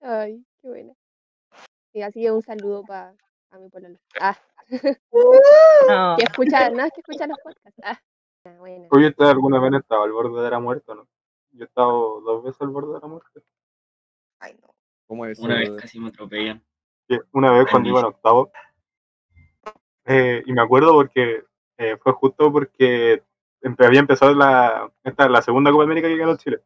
Ay, 0.00 0.44
qué 0.60 0.68
buena. 0.68 0.94
Y 1.92 2.02
así 2.02 2.22
que 2.22 2.30
un 2.30 2.42
saludo 2.42 2.82
para 2.84 3.14
a 3.50 3.58
mi 3.58 3.68
pololo. 3.68 3.98
Ah, 4.20 4.36
no. 5.88 6.16
que 6.16 6.24
escucha, 6.24 6.70
no 6.70 6.84
es 6.84 6.92
que 6.92 7.00
escucha 7.00 7.26
los 7.26 7.38
podcasts. 7.38 7.80
Ah, 7.84 8.00
ah, 8.46 8.56
bueno. 8.58 8.88
¿Oye, 8.90 9.08
usted 9.08 9.26
alguna 9.26 9.60
vez 9.60 9.74
estaba 9.74 10.04
al 10.04 10.12
borde 10.12 10.42
de 10.42 10.50
la 10.50 10.58
muerte 10.58 10.90
o 10.92 10.94
no? 10.94 11.08
Yo 11.52 11.64
he 11.64 11.66
estado 11.66 12.20
dos 12.22 12.42
veces 12.42 12.60
al 12.62 12.68
borde 12.68 12.94
de 12.94 13.00
la 13.00 13.08
muerte. 13.08 13.42
Ay, 14.40 14.56
no. 14.60 14.74
¿Cómo 15.06 15.26
es 15.26 15.38
eso? 15.38 15.46
Una 15.46 15.56
vez 15.56 15.70
casi 15.78 16.00
me 16.00 16.08
atropellan. 16.08 16.64
una 17.32 17.52
vez 17.52 17.66
cuando 17.70 17.90
iba 17.90 18.00
en 18.00 18.06
octavo, 18.06 18.50
eh, 20.06 20.42
y 20.46 20.52
me 20.52 20.62
acuerdo 20.62 20.94
porque 20.94 21.44
eh, 21.82 21.96
fue 21.98 22.12
justo 22.12 22.52
porque 22.52 23.22
había 23.78 24.00
empezado 24.00 24.34
la, 24.34 24.92
esta, 25.04 25.28
la 25.28 25.42
segunda 25.42 25.70
Copa 25.70 25.84
América 25.84 26.08
que 26.08 26.16
ganó 26.16 26.36
Chile. 26.36 26.62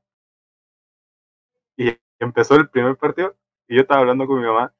Y 1.76 1.96
empezó 2.18 2.54
el 2.56 2.68
primer 2.68 2.96
partido, 2.96 3.36
y 3.68 3.76
yo 3.76 3.82
estaba 3.82 4.00
hablando 4.00 4.26
con 4.26 4.40
mi 4.40 4.46
mamá, 4.46 4.74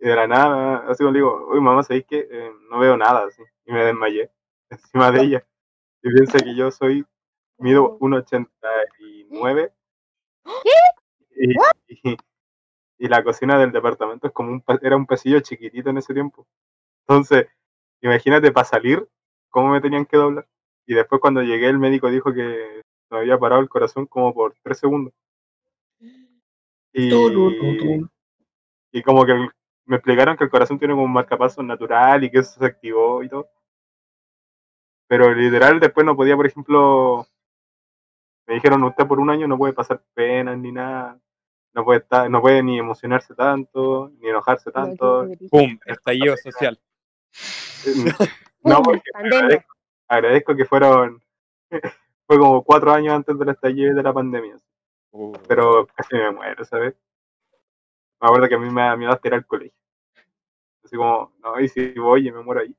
y 0.00 0.08
de 0.08 0.16
la 0.16 0.26
nada, 0.26 0.84
así 0.88 0.98
como 1.04 1.12
le 1.12 1.18
digo, 1.18 1.46
oye 1.48 1.60
mamá, 1.60 1.82
¿sabéis 1.82 2.06
que 2.06 2.28
eh, 2.30 2.52
no 2.70 2.78
veo 2.78 2.96
nada? 2.96 3.26
Así, 3.26 3.42
y 3.66 3.72
me 3.72 3.84
desmayé 3.84 4.30
encima 4.70 5.10
de 5.10 5.22
ella. 5.22 5.46
Y 6.02 6.10
piensa 6.12 6.38
que 6.38 6.54
yo 6.54 6.70
soy, 6.70 7.04
mido 7.58 7.98
1,89. 8.00 9.72
Y, 11.36 11.54
y, 11.88 12.16
y 12.98 13.08
la 13.08 13.24
cocina 13.24 13.58
del 13.58 13.72
departamento 13.72 14.28
es 14.28 14.32
como 14.32 14.52
un, 14.52 14.64
era 14.82 14.96
un 14.96 15.06
pasillo 15.06 15.40
chiquitito 15.40 15.90
en 15.90 15.98
ese 15.98 16.14
tiempo. 16.14 16.46
Entonces, 17.06 17.48
imagínate 18.00 18.52
para 18.52 18.64
salir, 18.66 19.08
cómo 19.52 19.68
me 19.68 19.80
tenían 19.80 20.06
que 20.06 20.16
doblar. 20.16 20.48
Y 20.86 20.94
después 20.94 21.20
cuando 21.20 21.42
llegué 21.42 21.68
el 21.68 21.78
médico 21.78 22.10
dijo 22.10 22.34
que 22.34 22.82
me 23.10 23.18
había 23.18 23.38
parado 23.38 23.60
el 23.60 23.68
corazón 23.68 24.06
como 24.06 24.34
por 24.34 24.56
tres 24.62 24.78
segundos. 24.78 25.14
Y, 26.94 27.08
y 28.92 29.02
como 29.02 29.24
que 29.24 29.32
me 29.86 29.96
explicaron 29.96 30.36
que 30.36 30.44
el 30.44 30.50
corazón 30.50 30.78
tiene 30.78 30.92
como 30.92 31.04
un 31.04 31.12
marcapasos 31.12 31.64
natural 31.64 32.22
y 32.22 32.30
que 32.30 32.40
eso 32.40 32.58
se 32.58 32.66
activó 32.66 33.22
y 33.22 33.30
todo. 33.30 33.48
Pero 35.08 35.32
literal 35.34 35.80
después 35.80 36.04
no 36.04 36.14
podía, 36.14 36.36
por 36.36 36.46
ejemplo, 36.46 37.26
me 38.46 38.54
dijeron 38.54 38.84
usted 38.84 39.06
por 39.06 39.20
un 39.20 39.30
año 39.30 39.48
no 39.48 39.56
puede 39.56 39.72
pasar 39.72 40.02
penas 40.12 40.58
ni 40.58 40.70
nada. 40.70 41.18
No 41.74 41.84
puede 41.84 42.00
estar, 42.00 42.28
no 42.28 42.42
puede 42.42 42.62
ni 42.62 42.78
emocionarse 42.78 43.34
tanto, 43.34 44.12
ni 44.20 44.28
enojarse 44.28 44.70
tanto. 44.70 45.26
¡Pum! 45.50 45.78
Estallido 45.86 46.36
social. 46.36 46.78
No, 48.62 48.82
porque 48.82 49.02
agradezco, 49.14 49.74
agradezco 50.08 50.56
que 50.56 50.64
fueron. 50.64 51.22
Fue 52.26 52.38
como 52.38 52.62
cuatro 52.62 52.92
años 52.92 53.14
antes 53.14 53.38
del 53.38 53.48
estallido 53.50 53.94
de 53.94 54.02
la 54.02 54.12
pandemia. 54.12 54.56
Uh, 55.10 55.32
Pero 55.48 55.86
casi 55.94 56.14
me 56.16 56.30
muero, 56.30 56.64
¿sabes? 56.64 56.94
Me 58.20 58.28
acuerdo 58.28 58.48
que 58.48 58.54
a 58.54 58.58
mí 58.58 58.70
me 58.70 58.80
da 58.82 58.96
miedo 58.96 59.12
hasta 59.12 59.28
ir 59.28 59.34
al 59.34 59.44
colegio. 59.46 59.76
Así 60.84 60.96
como, 60.96 61.32
no, 61.42 61.60
y 61.60 61.68
si 61.68 61.90
voy 61.94 62.28
y 62.28 62.32
me 62.32 62.42
muero 62.42 62.62
ahí. 62.62 62.74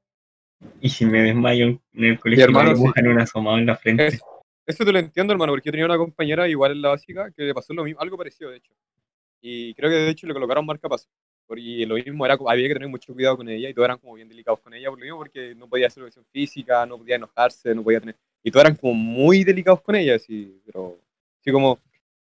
Y 0.79 0.89
si 0.89 1.05
me 1.05 1.21
desmayo 1.21 1.65
en 1.65 1.81
el 1.93 2.19
colegio, 2.19 2.45
hermano, 2.45 2.71
me 2.71 2.75
dibujan 2.77 3.07
un 3.07 3.19
asomado 3.19 3.57
en 3.57 3.65
la 3.65 3.75
frente. 3.75 4.07
Es- 4.07 4.21
Eso 4.65 4.85
te 4.85 4.93
lo 4.93 4.99
entiendo, 4.99 5.33
hermano, 5.33 5.51
porque 5.51 5.67
yo 5.67 5.71
tenía 5.73 5.85
una 5.85 5.97
compañera 5.97 6.47
igual 6.47 6.71
en 6.71 6.81
la 6.81 6.89
básica 6.89 7.29
que 7.31 7.43
le 7.43 7.53
pasó 7.53 7.73
lo 7.73 7.83
mismo, 7.83 7.99
algo 7.99 8.17
parecido, 8.17 8.49
de 8.49 8.57
hecho. 8.57 8.73
Y 9.41 9.73
creo 9.75 9.89
que 9.89 9.97
de 9.97 10.09
hecho 10.09 10.25
le 10.25 10.33
colocaron 10.33 10.65
marcapaso. 10.65 11.09
Porque 11.45 11.85
lo 11.85 11.95
mismo 11.95 12.25
era, 12.25 12.37
como- 12.37 12.49
había 12.49 12.67
que 12.67 12.73
tener 12.73 12.89
mucho 12.89 13.13
cuidado 13.13 13.37
con 13.37 13.49
ella 13.49 13.69
y 13.69 13.73
todos 13.73 13.85
eran 13.85 13.97
como 13.99 14.13
bien 14.15 14.27
delicados 14.29 14.59
con 14.59 14.73
ella, 14.73 14.89
por 14.89 14.99
lo 14.99 15.03
mismo 15.03 15.17
porque 15.17 15.53
no 15.55 15.67
podía 15.67 15.87
hacer 15.87 16.01
educación 16.01 16.25
física, 16.31 16.85
no 16.85 16.97
podía 16.97 17.15
enojarse, 17.17 17.75
no 17.75 17.83
podía 17.83 17.99
tener. 17.99 18.15
Y 18.43 18.51
todos 18.51 18.65
eran 18.65 18.75
como 18.77 18.93
muy 18.93 19.43
delicados 19.43 19.81
con 19.81 19.95
ella, 19.95 20.15
así, 20.15 20.61
pero. 20.65 20.97
Así 21.39 21.51
como, 21.51 21.79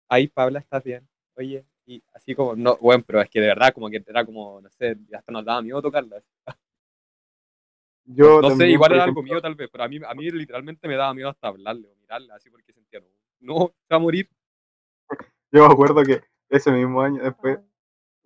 ahí, 0.09 0.27
Paula, 0.27 0.59
estás 0.59 0.83
bien. 0.83 1.07
Oye, 1.35 1.63
y 1.85 2.01
así 2.13 2.33
como, 2.33 2.55
no, 2.55 2.77
bueno, 2.77 3.03
pero 3.05 3.21
es 3.21 3.29
que 3.29 3.39
de 3.39 3.47
verdad, 3.47 3.73
como 3.73 3.89
que 3.89 4.03
era 4.05 4.25
como, 4.25 4.59
no 4.61 4.69
sé, 4.69 4.97
hasta 5.13 5.31
nos 5.31 5.45
daba 5.45 5.61
miedo 5.61 5.81
tocarla. 5.81 6.21
Yo 8.05 8.41
No 8.41 8.49
sé, 8.55 8.69
igual 8.69 8.93
era 8.93 9.03
algo 9.03 9.21
mío 9.23 9.41
tal 9.41 9.55
vez, 9.55 9.69
pero 9.71 9.83
a 9.83 9.87
mí, 9.87 9.99
a 10.05 10.13
mí 10.13 10.29
literalmente 10.31 10.87
me 10.87 10.95
daba 10.95 11.13
miedo 11.13 11.29
hasta 11.29 11.47
hablarle 11.47 11.87
o 11.87 11.95
mirarla, 12.01 12.35
así 12.35 12.49
porque 12.49 12.73
sentía, 12.73 12.99
no, 12.99 13.07
no, 13.39 13.67
se 13.67 13.93
va 13.93 13.97
a 13.97 13.99
morir. 13.99 14.27
Yo 15.51 15.67
me 15.67 15.73
acuerdo 15.73 16.03
que 16.03 16.21
ese 16.49 16.71
mismo 16.71 17.01
año 17.01 17.23
después 17.23 17.59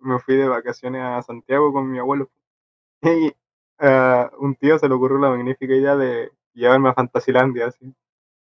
me 0.06 0.18
fui 0.18 0.36
de 0.36 0.48
vacaciones 0.48 1.02
a 1.02 1.22
Santiago 1.22 1.72
con 1.72 1.90
mi 1.90 1.98
abuelo. 1.98 2.30
Y 3.78 3.84
a 3.84 4.30
un 4.38 4.56
tío 4.56 4.78
se 4.78 4.88
le 4.88 4.94
ocurrió 4.94 5.18
la 5.18 5.28
magnífica 5.28 5.74
idea 5.74 5.96
de 5.96 6.32
llevarme 6.54 6.88
a 6.88 6.94
Fantasilandia, 6.94 7.66
así. 7.66 7.94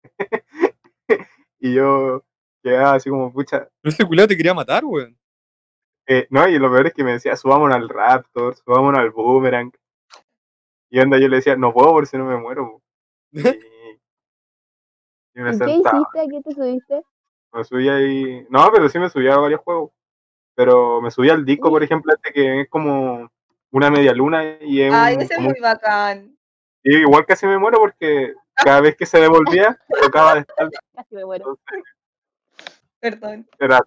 y 1.60 1.74
yo 1.74 2.24
quedaba 2.64 2.94
así 2.94 3.10
como, 3.10 3.32
pucha. 3.34 3.68
Pero 3.82 3.94
ese 3.94 4.06
culiao 4.06 4.28
te 4.28 4.38
quería 4.38 4.54
matar, 4.54 4.86
weón. 4.86 5.18
eh, 6.08 6.28
no, 6.30 6.48
y 6.48 6.58
lo 6.58 6.72
peor 6.72 6.88
es 6.88 6.94
que 6.94 7.04
me 7.04 7.12
decía, 7.12 7.36
subámonos 7.36 7.76
al 7.76 7.90
Raptor, 7.90 8.56
subámonos 8.56 9.02
al 9.02 9.12
Boomerang. 9.12 9.72
Y 10.90 11.00
onda, 11.00 11.20
yo 11.20 11.28
le 11.28 11.36
decía, 11.38 11.58
no 11.58 11.74
puedo 11.74 11.92
por 11.92 12.08
si 12.08 12.18
no 12.18 12.26
me 12.26 12.38
muero. 12.38 12.72
po". 12.72 12.82
Y, 15.36 15.40
y 15.40 15.44
me 15.44 15.54
¿Y 15.54 15.60
qué 15.60 15.72
hiciste? 15.72 16.20
¿A 16.20 16.28
qué 16.32 16.42
te 16.42 16.56
subiste? 16.56 17.04
me 17.54 17.64
subía 17.64 17.96
ahí. 17.96 18.46
No, 18.50 18.70
pero 18.72 18.90
sí 18.90 18.98
me 18.98 19.10
subía 19.10 19.36
a 19.36 19.40
varios 19.40 19.62
juegos. 19.62 19.92
Pero 20.58 21.02
me 21.02 21.12
subía 21.12 21.34
al 21.34 21.46
disco, 21.46 21.70
por 21.70 21.84
ejemplo, 21.84 22.12
este 22.16 22.34
que 22.34 22.62
es 22.62 22.68
como 22.70 23.30
una 23.70 23.92
media 23.92 24.12
luna 24.12 24.58
y 24.60 24.82
es 24.82 24.92
Ay, 24.92 25.14
un- 25.16 25.22
ese 25.22 25.34
es 25.34 25.38
como 25.38 25.50
muy 25.52 25.60
bacán. 25.60 26.36
Y 26.84 26.98
igual 26.98 27.28
casi 27.28 27.46
me 27.46 27.60
muero 27.60 27.78
porque 27.78 28.34
cada 28.56 28.82
vez 28.82 28.96
que 28.96 29.06
se 29.06 29.20
devolvía, 29.20 29.78
tocaba 30.02 30.34
de 30.34 30.40
espalda. 30.42 30.80
Casi 30.96 31.14
me 31.16 31.26
muero. 31.26 31.60
Entonces, 31.62 31.84
Perdón. 33.00 33.48
era. 33.60 33.80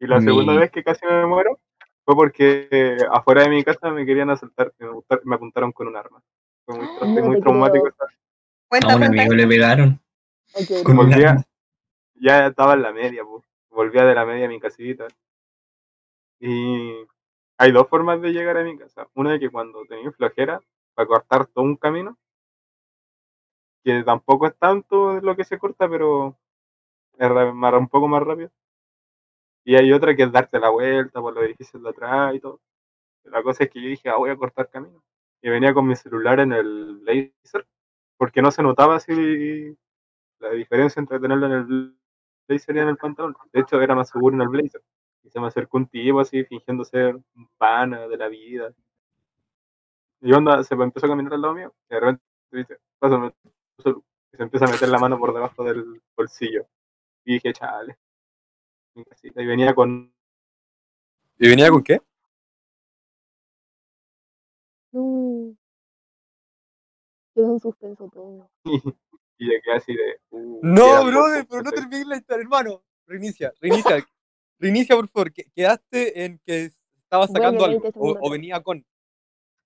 Y 0.00 0.06
la 0.06 0.16
Mi- 0.20 0.24
segunda 0.24 0.54
vez 0.54 0.70
que 0.70 0.82
casi 0.82 1.04
me 1.04 1.26
muero 1.26 1.60
fue 2.06 2.14
porque 2.14 2.68
eh, 2.70 2.96
afuera 3.12 3.42
de 3.42 3.50
mi 3.50 3.62
casa 3.62 3.90
me 3.90 4.06
querían 4.06 4.30
asaltar 4.30 4.72
y 4.80 4.84
me, 4.84 4.92
me 5.24 5.34
apuntaron 5.36 5.70
con 5.72 5.86
un 5.88 5.96
arma. 5.96 6.22
Fue 6.64 6.76
muy, 6.78 6.86
tra- 6.98 7.14
No 7.20 7.26
muy 7.26 7.40
traumático. 7.42 7.88
Cuenta, 8.68 8.92
A 8.92 8.96
un 8.96 9.00
cuenta. 9.02 9.20
amigo 9.22 9.34
le 9.34 9.46
pegaron. 9.46 10.00
Ok, 10.54 10.82
Con 10.82 10.98
un 10.98 11.08
Volvía, 11.08 11.44
ya 12.14 12.46
estaba 12.46 12.72
en 12.72 12.82
la 12.82 12.92
media, 12.92 13.22
pues. 13.22 13.44
volvía 13.70 14.04
de 14.04 14.14
la 14.14 14.24
media 14.24 14.46
a 14.46 14.48
mi 14.48 14.58
casita. 14.58 15.06
Y 16.40 16.94
hay 17.58 17.72
dos 17.72 17.88
formas 17.88 18.20
de 18.22 18.32
llegar 18.32 18.56
a 18.56 18.64
mi 18.64 18.76
casa. 18.78 19.08
Una 19.14 19.32
de 19.32 19.40
que 19.40 19.50
cuando 19.50 19.84
tenía 19.86 20.12
flojera, 20.12 20.62
para 20.94 21.08
cortar 21.08 21.46
todo 21.46 21.64
un 21.64 21.76
camino, 21.76 22.16
que 23.84 24.02
tampoco 24.04 24.46
es 24.46 24.56
tanto 24.58 25.20
lo 25.20 25.36
que 25.36 25.44
se 25.44 25.58
corta, 25.58 25.88
pero 25.88 26.36
es 27.18 27.30
un 27.30 27.88
poco 27.88 28.08
más 28.08 28.22
rápido. 28.22 28.50
Y 29.64 29.76
hay 29.76 29.92
otra 29.92 30.16
que 30.16 30.22
es 30.24 30.32
darte 30.32 30.58
la 30.58 30.70
vuelta 30.70 31.20
por 31.20 31.34
los 31.34 31.44
edificios 31.44 31.82
de 31.82 31.90
atrás 31.90 32.34
y 32.34 32.40
todo. 32.40 32.60
La 33.24 33.42
cosa 33.42 33.64
es 33.64 33.70
que 33.70 33.82
yo 33.82 33.88
dije, 33.88 34.08
ah, 34.08 34.16
voy 34.16 34.30
a 34.30 34.36
cortar 34.36 34.70
camino. 34.70 35.02
Y 35.42 35.50
venía 35.50 35.74
con 35.74 35.86
mi 35.86 35.96
celular 35.96 36.40
en 36.40 36.52
el 36.52 36.98
Blazer, 37.02 37.66
porque 38.18 38.42
no 38.42 38.50
se 38.50 38.62
notaba 38.62 38.96
así 38.96 39.76
la 40.40 40.50
diferencia 40.50 41.00
entre 41.00 41.20
tenerlo 41.20 41.46
en 41.46 41.52
el 41.52 41.96
Blazer 42.48 42.76
y 42.76 42.80
en 42.80 42.88
el 42.88 42.96
pantalón. 42.96 43.36
De 43.52 43.60
hecho, 43.60 43.80
era 43.82 43.94
más 43.94 44.10
seguro 44.10 44.36
en 44.36 44.42
el 44.42 44.48
Blazer. 44.48 44.82
Y 45.28 45.30
se 45.30 45.40
me 45.40 45.46
acercó 45.48 45.76
un 45.76 45.86
tipo 45.86 46.20
así, 46.20 46.42
fingiendo 46.44 46.86
ser 46.86 47.14
un 47.14 47.48
pana 47.58 48.08
de 48.08 48.16
la 48.16 48.28
vida. 48.28 48.72
Y 50.22 50.32
onda, 50.32 50.64
se 50.64 50.74
empezó 50.74 51.04
a 51.04 51.10
caminar 51.10 51.34
al 51.34 51.42
lado 51.42 51.54
mío. 51.54 51.74
Y 51.90 51.94
de 51.94 52.00
repente 52.00 52.24
dice, 52.50 52.78
pásame 52.98 53.30
tu 53.76 53.82
celu". 53.82 54.04
Y 54.32 54.36
se 54.38 54.42
empieza 54.42 54.64
a 54.64 54.70
meter 54.70 54.88
la 54.88 54.98
mano 54.98 55.18
por 55.18 55.34
debajo 55.34 55.62
del 55.64 56.00
bolsillo. 56.16 56.66
Y 57.26 57.34
dije, 57.34 57.52
chale. 57.52 57.98
Y 58.94 59.44
venía 59.44 59.74
con 59.74 60.10
¿Y 61.38 61.48
venía 61.50 61.70
con 61.70 61.82
qué? 61.82 62.00
No. 64.92 65.54
Quedó 67.34 67.52
en 67.52 67.60
suspenso 67.60 68.08
todo. 68.08 68.50
y 68.64 69.46
llegué 69.46 69.72
así 69.76 69.94
de. 69.94 70.20
uh, 70.30 70.60
No, 70.62 71.04
brother, 71.04 71.46
pero 71.46 71.62
no 71.62 71.70
termines 71.70 72.06
la 72.06 72.16
historia, 72.16 72.42
hermano. 72.44 72.82
Reinicia, 73.06 73.52
reinicia. 73.60 74.06
Reinicia, 74.58 74.96
por 74.96 75.08
favor. 75.08 75.32
que- 75.32 75.46
Quedaste 75.54 76.24
en 76.24 76.40
que 76.44 76.70
estaba 77.02 77.26
sacando 77.26 77.64
algo 77.64 77.80
20 77.80 77.98
o, 77.98 78.16
o 78.20 78.30
venía 78.30 78.62
con. 78.62 78.84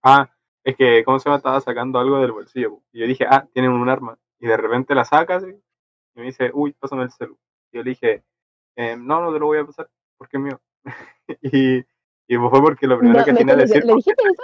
Ah, 0.03 0.31
es 0.65 0.77
que, 0.77 1.03
¿cómo 1.05 1.19
se 1.19 1.25
llama? 1.29 1.37
Estaba 1.39 1.61
sacando 1.61 1.99
algo 1.99 2.19
del 2.21 2.33
bolsillo. 2.33 2.71
po. 2.71 2.83
Y 2.93 3.01
yo 3.01 3.07
dije, 3.07 3.25
ah, 3.29 3.47
tienen 3.53 3.73
un 3.73 3.89
arma. 3.89 4.19
Y 4.39 4.47
de 4.47 4.57
repente 4.57 4.95
la 4.95 5.05
saca 5.05 5.37
así, 5.37 5.47
y 6.15 6.19
me 6.21 6.27
dice, 6.27 6.51
uy, 6.53 6.73
pásame 6.73 7.05
el 7.05 7.11
celu. 7.13 7.39
Y 7.73 7.77
yo 7.79 7.83
le 7.85 7.91
dije, 7.91 8.25
eh, 8.77 8.97
no, 8.97 9.21
no 9.21 9.33
te 9.33 9.39
lo 9.39 9.47
voy 9.47 9.59
a 9.59 9.65
pasar, 9.67 9.89
porque 10.17 10.37
es 10.37 10.43
mío. 10.43 10.61
y, 11.43 11.79
y 11.79 12.37
fue 12.37 12.61
porque 12.61 12.87
lo 12.87 12.99
primero 12.99 13.21
No, 13.21 13.25
que 13.25 13.33
¿me 13.33 13.39
atiné 13.39 13.53
a 13.53 13.57
decir, 13.57 13.85
¿Le 13.85 13.95
dijiste 13.95 14.23
eso? 14.25 14.43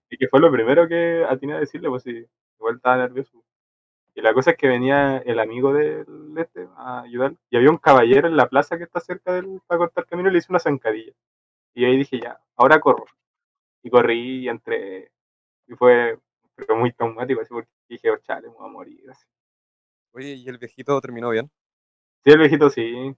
y 0.10 0.18
que 0.18 0.28
fue 0.28 0.40
lo 0.40 0.50
primero 0.52 0.86
que 0.86 1.24
atiné 1.28 1.54
a 1.54 1.60
decirle, 1.60 1.88
pues 1.88 2.02
sí, 2.02 2.24
igual 2.58 2.76
estaba 2.76 2.96
nervioso. 2.98 3.42
Y 4.16 4.22
la 4.22 4.32
cosa 4.34 4.52
es 4.52 4.56
que 4.56 4.66
venía 4.66 5.18
el 5.18 5.38
amigo 5.38 5.74
del 5.74 6.06
este 6.38 6.68
a 6.76 7.02
ayudar. 7.02 7.34
Y 7.50 7.56
había 7.58 7.70
un 7.70 7.76
caballero 7.78 8.26
en 8.28 8.36
la 8.36 8.48
plaza 8.48 8.78
que 8.78 8.84
está 8.84 8.98
cerca 9.00 9.34
del 9.34 9.60
para 9.66 9.78
cortar 9.80 10.06
camino 10.06 10.30
y 10.30 10.32
le 10.32 10.38
hice 10.38 10.50
una 10.50 10.58
zancadilla. 10.58 11.12
Y 11.74 11.84
ahí 11.84 11.98
dije, 11.98 12.20
ya, 12.20 12.40
ahora 12.56 12.80
corro. 12.80 13.06
Y 13.82 13.90
corrí 13.90 14.44
y 14.44 14.48
entré. 14.48 15.12
Y 15.68 15.74
fue 15.74 16.18
pero 16.56 16.76
muy 16.76 16.92
traumático, 16.92 17.42
así 17.42 17.50
porque 17.52 17.70
dije, 17.88 18.10
oh, 18.10 18.18
chale, 18.18 18.48
me 18.48 18.54
voy 18.54 18.68
a 18.68 18.72
morir. 18.72 19.10
Así. 19.10 19.26
Oye, 20.12 20.34
¿y 20.34 20.48
el 20.48 20.58
viejito 20.58 21.00
terminó 21.02 21.30
bien? 21.30 21.50
Sí, 22.24 22.30
el 22.32 22.38
viejito 22.38 22.70
sí. 22.70 22.82
El 22.84 23.16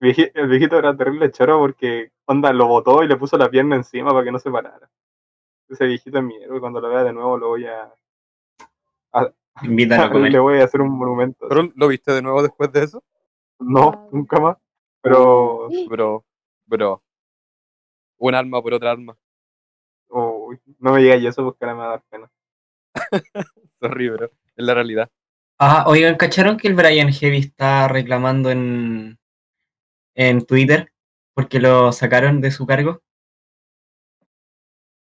vieji- 0.00 0.30
el 0.34 0.48
viejito 0.48 0.78
era 0.78 0.96
terrible 0.96 1.30
choro 1.32 1.58
porque, 1.58 2.12
onda, 2.26 2.52
lo 2.52 2.68
botó 2.68 3.02
y 3.02 3.08
le 3.08 3.16
puso 3.16 3.36
la 3.38 3.50
pierna 3.50 3.76
encima 3.76 4.10
para 4.12 4.24
que 4.24 4.32
no 4.32 4.38
se 4.38 4.50
parara. 4.50 4.90
Ese 5.68 5.86
viejito 5.86 6.18
es 6.18 6.24
mi 6.24 6.36
héroe. 6.36 6.60
Cuando 6.60 6.80
lo 6.80 6.88
vea 6.88 7.04
de 7.04 7.12
nuevo 7.12 7.36
lo 7.38 7.48
voy 7.48 7.66
a... 7.66 7.92
Invítalo 9.62 10.04
a 10.04 10.10
comer. 10.12 10.32
le 10.32 10.38
voy 10.38 10.60
a 10.60 10.64
hacer 10.64 10.80
un 10.80 10.90
monumento. 10.96 11.46
¿Pero 11.48 11.70
lo 11.74 11.88
viste 11.88 12.12
de 12.12 12.22
nuevo 12.22 12.42
después 12.42 12.72
de 12.72 12.84
eso? 12.84 13.04
No, 13.58 14.08
nunca 14.12 14.40
más. 14.40 14.56
Pero... 15.02 15.68
Bro, 15.88 16.24
bro. 16.66 17.02
Un 18.18 18.34
alma 18.34 18.62
por 18.62 18.74
otra 18.74 18.92
alma. 18.92 19.16
uy, 20.08 20.60
no 20.78 20.92
me 20.92 21.02
digas 21.02 21.22
eso 21.24 21.44
porque 21.44 21.64
ahora 21.64 21.74
me 21.74 21.80
va 21.80 21.86
a 21.86 21.90
dar 21.90 22.02
pena. 22.08 22.30
Sorry, 23.80 24.08
bro. 24.10 24.26
Es 24.56 24.64
la 24.64 24.74
realidad. 24.74 25.10
Ah, 25.58 25.84
oigan, 25.86 26.16
¿cacharon 26.16 26.56
que 26.56 26.68
el 26.68 26.74
Brian 26.74 27.12
Heavy 27.12 27.38
está 27.38 27.88
reclamando 27.88 28.50
en, 28.50 29.18
en 30.14 30.44
Twitter 30.44 30.92
porque 31.34 31.60
lo 31.60 31.92
sacaron 31.92 32.40
de 32.40 32.50
su 32.50 32.66
cargo? 32.66 33.00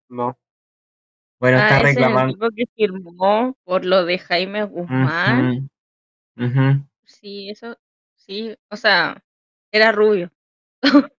No. 0.08 0.36
Bueno, 1.40 1.58
Ah, 1.58 1.62
está 1.62 1.76
ese 1.78 1.84
es 1.90 1.96
el 1.96 2.02
reclamando. 2.04 2.32
tipo 2.34 2.48
que 2.54 2.64
firmó 2.76 3.56
por 3.64 3.84
lo 3.86 4.04
de 4.04 4.18
Jaime 4.18 4.64
Guzmán. 4.64 5.70
Sí, 7.06 7.50
eso, 7.50 7.76
sí, 8.14 8.54
o 8.68 8.76
sea, 8.76 9.22
era 9.72 9.92
rubio. 9.92 10.30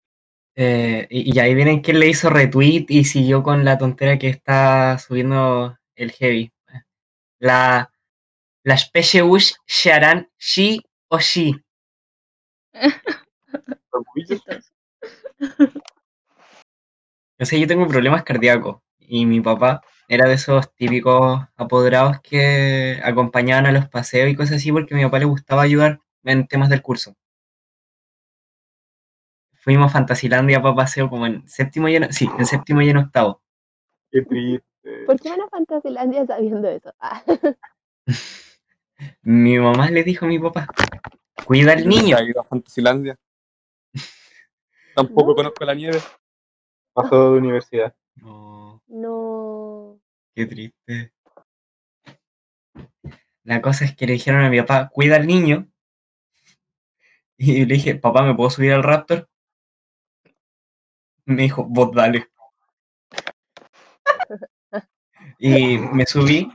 Eh, 0.57 1.07
y, 1.09 1.35
y 1.35 1.39
ahí 1.39 1.55
vienen 1.55 1.81
que 1.81 1.95
le 1.95 2.09
hizo 2.09 2.29
retweet 2.29 2.85
y 2.89 3.05
siguió 3.05 3.43
con 3.43 3.65
la 3.65 3.79
tontera 3.79 4.19
que 4.19 4.29
está 4.29 4.99
subiendo 4.99 5.79
el 5.95 6.11
Heavy. 6.13 6.53
La, 7.39 7.91
la 8.65 8.75
especie 8.75 9.23
Ush 9.23 9.53
se 9.65 9.93
harán 9.93 10.29
sí 10.37 10.83
o 11.09 11.19
sí. 11.21 11.55
O 17.39 17.45
sea, 17.45 17.59
yo 17.59 17.67
tengo 17.67 17.87
problemas 17.87 18.23
cardíacos 18.23 18.83
y 18.99 19.25
mi 19.27 19.41
papá 19.41 19.81
era 20.13 20.27
de 20.27 20.35
esos 20.35 20.75
típicos 20.75 21.41
apoderados 21.57 22.21
que 22.21 23.01
acompañaban 23.05 23.67
a 23.67 23.71
los 23.73 23.89
paseos 23.89 24.29
y 24.29 24.35
cosas 24.35 24.57
así 24.57 24.73
porque 24.73 24.93
a 24.95 24.97
mi 24.97 25.05
papá 25.05 25.21
le 25.21 25.25
gustaba 25.27 25.63
ayudar 25.63 26.01
en 26.25 26.49
temas 26.49 26.69
del 26.69 26.83
curso. 26.83 27.15
Fuimos 29.55 29.87
a 29.87 29.93
Fantasilandia 29.93 30.61
para 30.61 30.75
paseo 30.75 31.09
como 31.09 31.27
en 31.27 31.47
séptimo 31.49 31.89
y 31.89 31.95
en, 31.95 32.13
sí, 32.13 32.29
en 32.39 32.45
séptimo 32.45 32.83
y 32.83 32.89
en 32.91 32.97
octavo. 32.97 33.41
Qué 34.11 34.23
triste. 34.23 35.05
¿Por 35.07 35.21
qué 35.21 35.31
van 35.31 35.43
a 35.43 35.49
Fantasilandia 35.49 36.27
sabiendo 36.27 36.69
eso? 36.69 36.93
Ah, 37.01 37.23
Mi 39.23 39.59
mamá 39.61 39.91
le 39.91 40.03
dijo 40.03 40.25
a 40.25 40.29
mi 40.29 40.41
papá, 40.41 40.67
cuida 41.47 41.73
al 41.75 41.87
niño. 41.89 42.17
¿Nunca 42.17 42.23
he 42.23 42.31
ido 42.31 42.41
a 42.41 42.45
Fantasilandia? 42.45 43.17
Tampoco 44.97 45.31
No. 45.31 45.37
conozco 45.37 45.65
la 45.65 45.75
nieve. 45.75 46.01
paso 46.93 47.33
de 47.33 47.39
universidad. 47.39 47.95
No, 48.17 48.83
no. 48.89 49.50
Qué 50.35 50.47
triste. 50.47 51.13
La 53.45 53.61
cosa 53.61 53.85
es 53.85 53.97
que 53.97 54.07
le 54.07 54.15
dijeron 54.15 54.43
a 54.45 54.51
mi 54.51 54.61
papá, 54.61 54.89
cuida 54.89 55.17
al 55.17 55.27
niño. 55.27 55.69
Y 57.37 57.65
le 57.65 57.75
dije, 57.75 57.95
papá, 57.95 58.23
¿me 58.23 58.35
puedo 58.35 58.51
subir 58.51 58.73
al 58.73 58.83
Raptor? 58.83 59.29
Me 61.25 61.43
dijo, 61.43 61.65
vos 61.65 61.91
dale. 61.93 62.29
Y 65.39 65.79
me 65.79 66.05
subí, 66.05 66.51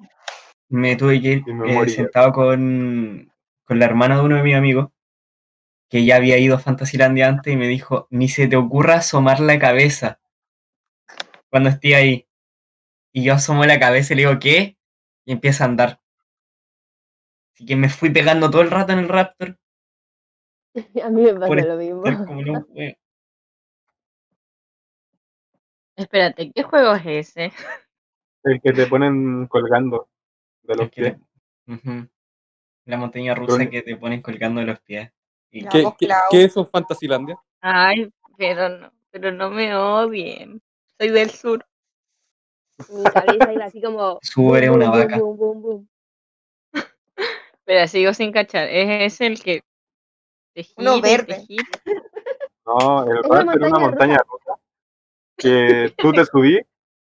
me 0.69 0.95
tuve 0.95 1.21
que 1.21 1.27
ir 1.29 1.43
eh, 1.65 1.89
sentado 1.89 2.31
con, 2.31 3.31
con 3.63 3.79
la 3.79 3.85
hermana 3.85 4.17
de 4.17 4.21
uno 4.21 4.35
de 4.35 4.43
mis 4.43 4.55
amigos, 4.55 4.91
que 5.89 6.05
ya 6.05 6.17
había 6.17 6.37
ido 6.37 6.55
a 6.55 6.59
Fantasilandia 6.59 7.27
antes, 7.27 7.51
y 7.51 7.57
me 7.57 7.67
dijo, 7.67 8.07
ni 8.11 8.29
se 8.29 8.47
te 8.47 8.55
ocurra 8.55 8.95
asomar 8.95 9.39
la 9.39 9.57
cabeza 9.57 10.19
cuando 11.49 11.69
esté 11.69 11.95
ahí. 11.95 12.24
Y 13.17 13.23
yo 13.23 13.33
asomo 13.33 13.63
la 13.63 13.79
cabeza 13.79 14.11
y 14.11 14.17
le 14.17 14.21
digo, 14.23 14.37
¿qué? 14.41 14.77
Y 15.23 15.31
empieza 15.31 15.63
a 15.63 15.67
andar. 15.67 16.01
Así 17.53 17.65
que 17.65 17.77
me 17.77 17.87
fui 17.87 18.09
pegando 18.09 18.51
todo 18.51 18.61
el 18.61 18.69
rato 18.69 18.91
en 18.91 18.99
el 18.99 19.07
Raptor. 19.07 19.57
A 21.01 21.09
mí 21.09 21.21
me 21.21 21.33
pasa 21.33 21.47
Por 21.47 21.65
lo 21.65 21.77
mismo. 21.77 22.01
como 22.25 22.39
un 22.41 22.49
huevo. 22.69 22.95
Espérate, 25.95 26.51
¿qué 26.51 26.63
juego 26.63 26.93
es 26.95 27.05
ese? 27.05 27.53
El 28.43 28.59
que 28.61 28.73
te 28.73 28.85
ponen 28.87 29.47
colgando 29.47 30.09
de 30.63 30.75
los 30.75 30.87
Es 30.87 30.91
que 30.91 31.17
pies. 31.67 32.09
La 32.85 32.97
montaña 32.97 33.33
rusa 33.33 33.57
Pero- 33.59 33.71
que 33.71 33.81
te 33.81 33.95
ponen 33.95 34.21
colgando 34.21 34.59
de 34.59 34.67
los 34.67 34.79
pies. 34.81 35.09
Y. 35.51 35.65
¿Qué, 35.69 35.85
qué, 35.97 36.09
qué 36.29 36.43
es 36.43 36.57
un 36.57 36.67
Fantasilandia? 36.67 37.37
Ay, 37.61 38.11
pero 38.37 38.67
no, 38.77 38.91
pero 39.09 39.31
no 39.31 39.49
me 39.49 39.73
odien. 39.73 40.61
Soy 40.99 41.09
del 41.11 41.29
sur. 41.29 41.65
Mi 42.89 43.03
cabeza 43.03 43.53
iba 43.53 43.65
así 43.65 43.81
como. 43.81 44.19
Sube 44.21 44.69
una 44.69 44.89
boom, 44.89 44.99
vaca. 44.99 45.17
boom, 45.19 45.37
boom, 45.37 45.61
boom. 45.61 45.89
Pero 47.65 47.87
sigo 47.87 48.13
sin 48.13 48.31
cachar. 48.31 48.67
Es 48.69 49.13
ese 49.13 49.25
el 49.27 49.41
que 49.41 49.61
te 50.53 50.63
gira, 50.63 50.75
Uno 50.93 51.01
verde. 51.01 51.39
gira. 51.47 51.63
No, 52.65 53.05
el 53.05 53.19
Es 53.19 53.25
una 53.25 53.39
es 53.39 53.45
una 53.57 53.79
montaña 53.79 53.79
montaña 53.79 54.17
rusa 54.29 54.59
que 55.37 55.93
tú 55.97 56.11
te 56.13 56.25
subí, 56.25 56.59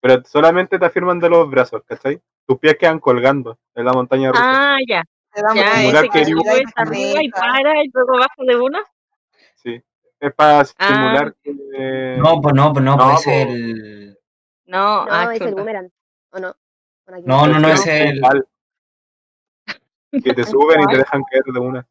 pero 0.01 0.23
solamente 0.25 0.79
te 0.79 0.85
afirman 0.85 1.19
de 1.19 1.29
los 1.29 1.49
brazos, 1.49 1.83
¿cachai? 1.85 2.21
Tus 2.47 2.57
pies 2.59 2.77
quedan 2.77 2.99
colgando 2.99 3.57
en 3.75 3.85
la 3.85 3.93
montaña 3.93 4.31
rusa. 4.31 4.43
Ah, 4.43 4.77
ya. 4.87 5.03
Ya, 5.53 5.83
ese 5.83 6.01
que 6.03 6.09
que 6.09 6.17
eres 6.21 6.33
un- 6.33 6.41
sube 6.41 6.63
arriba 6.75 7.21
y 7.23 7.29
para 7.29 7.83
y 7.83 7.91
luego 7.93 8.13
baja 8.13 8.33
de 8.39 8.55
una. 8.55 8.83
Sí. 9.55 9.81
Es 10.19 10.33
para 10.33 10.61
Ah. 10.61 10.87
simular 10.87 11.35
que... 11.43 12.15
No, 12.17 12.41
pues 12.41 12.55
no, 12.55 12.73
pues 12.73 12.83
no, 12.83 12.95
No, 12.97 13.09
pues 13.13 13.27
es 13.27 13.47
el. 13.47 14.16
No, 14.67 15.05
No, 15.05 15.11
ah, 15.11 15.33
es 15.33 15.41
el 15.41 15.55
boomerang. 15.55 15.89
¿O 16.31 16.39
no? 16.39 16.49
¿O 17.05 17.11
no? 17.11 17.17
No, 17.25 17.47
no, 17.47 17.59
no, 17.59 17.67
es 17.69 17.87
el. 17.87 18.21
Que 20.23 20.33
te 20.33 20.43
suben 20.43 20.81
y 20.81 20.85
te 20.87 20.97
dejan 20.97 21.23
caer 21.23 21.43
de 21.45 21.59
una. 21.59 21.87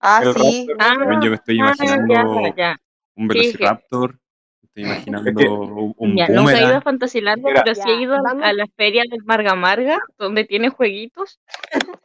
Ah, 0.00 0.20
El 0.22 0.34
sí. 0.34 0.66
Raptor. 0.68 0.76
Ah, 0.80 1.20
yo 1.22 1.30
me 1.30 1.36
estoy 1.36 1.54
ah, 1.60 1.64
imaginando 1.74 2.14
ya, 2.14 2.54
ya. 2.56 2.80
un 3.16 3.28
Sí, 3.30 3.38
Velociraptor. 3.38 4.18
Estoy 4.62 4.82
imaginando 4.84 5.30
Es 5.30 5.36
que- 5.36 5.48
un, 5.48 6.16
Ya, 6.16 6.28
nunca 6.28 6.28
he 6.28 6.34
ido 6.34 6.40
a 6.40 6.42
boomerang. 6.42 6.82
Fantasilandia, 6.82 7.48
Mira. 7.50 7.62
pero 7.62 7.74
sí 7.74 7.88
he 7.90 8.00
ido 8.02 8.22
vamos. 8.22 8.42
a 8.44 8.52
la 8.52 8.66
feria 8.76 9.02
del 9.10 9.22
Marga 9.24 9.54
Marga, 9.54 9.98
donde 10.18 10.44
tiene 10.44 10.68
jueguitos. 10.70 11.40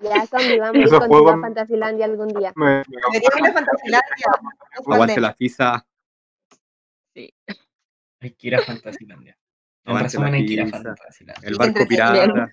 Ya, 0.00 0.26
zombie, 0.26 0.58
vamos 0.58 0.74
a 0.74 0.78
ir 0.78 0.84
Esos 0.86 0.98
contigo 0.98 1.16
a 1.18 1.22
juegos- 1.22 1.40
Fantasilandia 1.42 2.04
algún 2.06 2.26
día. 2.26 2.52
Me- 2.56 2.82
me- 2.88 3.18
ir 3.18 3.46
a 3.46 3.52
Fantasilandia. 3.52 4.26
Aguante 4.84 5.20
la 5.20 5.32
pizza. 5.32 5.86
Hay 8.22 8.30
que 8.30 8.46
ir 8.48 8.54
a 8.56 8.62
Fantasilandia. 8.62 9.36
En 9.84 9.98
resumen, 9.98 10.32
hay 10.34 10.46
que 10.46 10.52
ir 10.52 10.62
a. 10.62 10.66
Fantasilandia. 10.68 11.48
El 11.48 11.56
barco 11.56 11.84
pirata. 11.88 12.48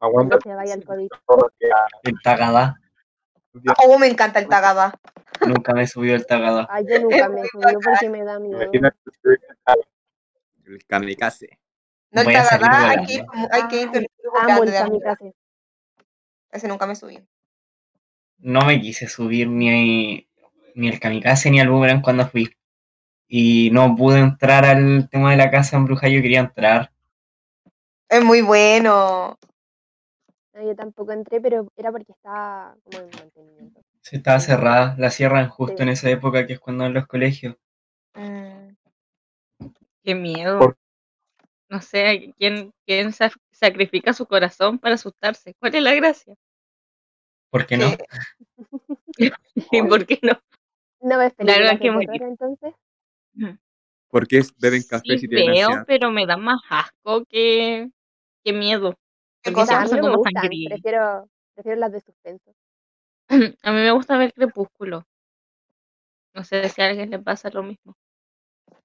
aguanta 0.00 0.38
Que 0.38 0.48
se 0.50 0.54
vaya 0.56 0.74
el 0.74 0.84
COVID. 0.84 1.08
todo 1.26 1.52
que 1.58 1.66
a- 1.70 1.86
El 2.02 2.14
Tagadá. 2.20 2.80
Oh, 3.86 3.96
me 4.00 4.08
encanta 4.08 4.40
el 4.40 4.48
Tagada. 4.48 4.92
Nunca 5.46 5.72
me 5.72 5.84
he 5.84 5.86
subido 5.86 6.16
el 6.16 6.26
Tagadá. 6.26 6.66
Ay, 6.68 6.84
yo 6.90 7.00
nunca 7.00 7.28
me 7.28 7.42
subí 7.46 7.74
porque 7.84 8.10
me 8.10 8.24
da 8.24 8.40
miedo. 8.40 8.58
El 10.64 10.84
kamikaze. 10.86 11.58
No, 12.10 12.22
el 12.22 12.26
Tagada 12.26 12.90
hay 12.90 13.06
que 13.06 13.12
ir, 13.14 13.24
hay 13.52 13.68
que 13.68 13.82
ir 13.82 13.86
con 13.88 13.96
el 13.98 14.08
grupo 14.20 14.38
Amo 14.40 14.62
el 14.64 14.72
kamikaze. 14.72 15.34
Ese 16.50 16.66
nunca 16.68 16.86
me 16.88 16.96
subí. 16.96 17.24
No 18.38 18.62
me 18.62 18.80
quise 18.80 19.06
subir 19.08 19.48
ni, 19.48 20.28
ni 20.74 20.88
el 20.88 20.98
kamikaze 20.98 21.50
ni 21.52 21.60
al 21.60 21.68
boomerang 21.68 22.02
cuando 22.02 22.26
fui. 22.26 22.52
Y 23.26 23.70
no 23.72 23.94
pude 23.96 24.18
entrar 24.20 24.64
al 24.64 25.08
tema 25.08 25.30
de 25.30 25.36
la 25.36 25.50
casa 25.50 25.76
en 25.76 25.84
Bruja. 25.86 26.08
Yo 26.08 26.20
quería 26.22 26.40
entrar. 26.40 26.92
Es 28.08 28.24
muy 28.24 28.42
bueno. 28.42 29.38
No, 30.52 30.62
yo 30.62 30.76
tampoco 30.76 31.12
entré, 31.12 31.40
pero 31.40 31.66
era 31.76 31.90
porque 31.90 32.12
estaba 32.12 32.76
como 32.84 32.98
en 32.98 33.10
mantenimiento. 33.18 33.80
Sí, 34.02 34.16
estaba 34.16 34.38
cerrada. 34.40 34.94
La 34.98 35.10
cierran 35.10 35.48
justo 35.48 35.78
Sí. 35.78 35.82
en 35.82 35.88
esa 35.88 36.10
época 36.10 36.46
que 36.46 36.52
es 36.54 36.60
cuando 36.60 36.84
en 36.86 36.94
los 36.94 37.06
colegios. 37.06 37.56
Mm. 38.14 38.68
Qué 40.04 40.14
miedo. 40.14 40.58
Por- 40.58 40.76
No 41.70 41.80
sé, 41.80 42.32
¿quién, 42.38 42.72
quién 42.86 43.12
sa- 43.12 43.32
sacrifica 43.50 44.12
su 44.12 44.26
corazón 44.26 44.78
para 44.78 44.94
asustarse? 44.94 45.54
¿Cuál 45.58 45.74
es 45.74 45.82
la 45.82 45.94
gracia? 45.94 46.34
¿Por 47.50 47.66
qué 47.66 47.76
no? 47.78 47.88
Sí. 47.88 49.32
¿Y 49.72 49.82
por 49.82 50.06
qué 50.06 50.20
no? 50.22 50.32
¿No 51.00 51.18
verdad 51.18 51.34
películas 51.34 51.72
que 51.80 51.90
terror 52.06 52.28
entonces? 52.28 52.74
Porque 54.08 54.38
es, 54.38 54.56
beben 54.56 54.82
café 54.88 55.02
Sí 55.04 55.18
si 55.18 55.28
tienen 55.28 55.52
veo, 55.52 55.66
ansiedad. 55.66 55.84
pero 55.86 56.10
me 56.10 56.26
da 56.26 56.36
más 56.36 56.60
asco 56.68 57.24
que, 57.26 57.90
que 58.44 58.52
miedo. 58.52 58.94
¿Qué 59.42 59.50
Porque 59.50 59.62
O 59.62 59.66
sea, 59.66 59.76
cosa? 59.76 59.80
a 59.80 59.82
mí 59.82 59.88
son 59.88 59.96
no 59.98 60.02
me 60.04 60.08
como 60.10 60.22
gustan, 60.22 60.48
prefiero, 60.68 61.28
prefiero 61.54 61.80
las 61.80 61.92
de 61.92 62.00
suspenso. 62.00 62.54
A 63.62 63.72
mí 63.72 63.78
me 63.80 63.90
gusta 63.90 64.16
ver 64.18 64.32
Crepúsculo. 64.32 65.06
No 66.34 66.44
sé 66.44 66.68
si 66.68 66.82
a 66.82 66.86
alguien 66.86 67.10
le 67.10 67.18
pasa 67.20 67.48
lo 67.50 67.62
mismo. 67.62 67.96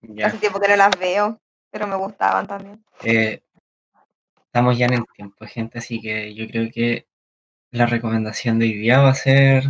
Ya. 0.01 0.27
Hace 0.27 0.37
tiempo 0.37 0.59
que 0.59 0.67
no 0.67 0.75
las 0.75 0.97
veo, 0.99 1.41
pero 1.71 1.87
me 1.87 1.95
gustaban 1.95 2.45
también. 2.47 2.83
Eh, 3.03 3.41
estamos 4.45 4.77
ya 4.77 4.85
en 4.85 4.93
el 4.93 5.05
tiempo, 5.15 5.45
gente, 5.45 5.79
así 5.79 5.99
que 5.99 6.33
yo 6.35 6.47
creo 6.47 6.69
que 6.71 7.07
la 7.71 7.85
recomendación 7.85 8.59
de 8.59 8.65
hoy 8.65 8.73
día 8.73 8.99
va 8.99 9.09
a 9.09 9.15
ser, 9.15 9.63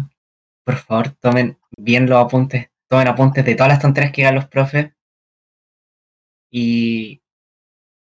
por 0.63 0.76
favor, 0.76 1.12
tomen 1.12 1.58
bien 1.78 2.10
los 2.10 2.24
apuntes, 2.24 2.68
tomen 2.89 3.08
apuntes 3.08 3.45
de 3.45 3.56
todas 3.56 3.69
las 3.69 3.80
tonterías 3.80 4.12
que 4.12 4.23
hagan 4.23 4.36
los 4.36 4.47
profes 4.47 4.91
y 6.52 7.21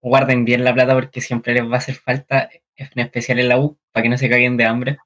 guarden 0.01 0.45
bien 0.45 0.63
la 0.63 0.73
plata 0.73 0.93
porque 0.93 1.19
siempre 1.19 1.53
les 1.53 1.63
va 1.63 1.75
a 1.75 1.79
hacer 1.79 1.95
falta, 1.95 2.49
en 2.75 2.99
especial 2.99 3.39
en 3.39 3.49
la 3.49 3.59
U, 3.59 3.77
para 3.91 4.03
que 4.03 4.09
no 4.09 4.17
se 4.17 4.29
caguen 4.29 4.55
de 4.55 4.65
hambre. 4.65 4.97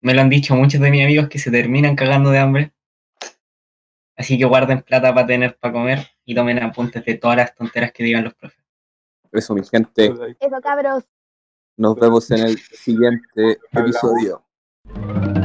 Me 0.00 0.14
lo 0.14 0.20
han 0.20 0.30
dicho 0.30 0.54
muchos 0.54 0.80
de 0.80 0.90
mis 0.90 1.04
amigos 1.04 1.28
que 1.28 1.40
se 1.40 1.50
terminan 1.50 1.96
cagando 1.96 2.30
de 2.30 2.38
hambre. 2.38 2.72
Así 4.16 4.38
que 4.38 4.44
guarden 4.44 4.82
plata 4.82 5.12
para 5.12 5.26
tener 5.26 5.58
para 5.58 5.74
comer 5.74 6.06
y 6.24 6.34
tomen 6.34 6.62
apuntes 6.62 7.04
de 7.04 7.14
todas 7.16 7.36
las 7.36 7.54
tonteras 7.54 7.92
que 7.92 8.04
digan 8.04 8.24
los 8.24 8.34
profes. 8.34 8.64
Eso, 9.32 9.54
mi 9.54 9.64
gente. 9.64 10.06
Eso, 10.40 10.60
cabros. 10.62 11.04
Nos 11.76 11.96
vemos 11.96 12.30
en 12.30 12.46
el 12.46 12.58
siguiente 12.58 13.58
Hablamos. 13.72 13.90
episodio. 13.90 15.35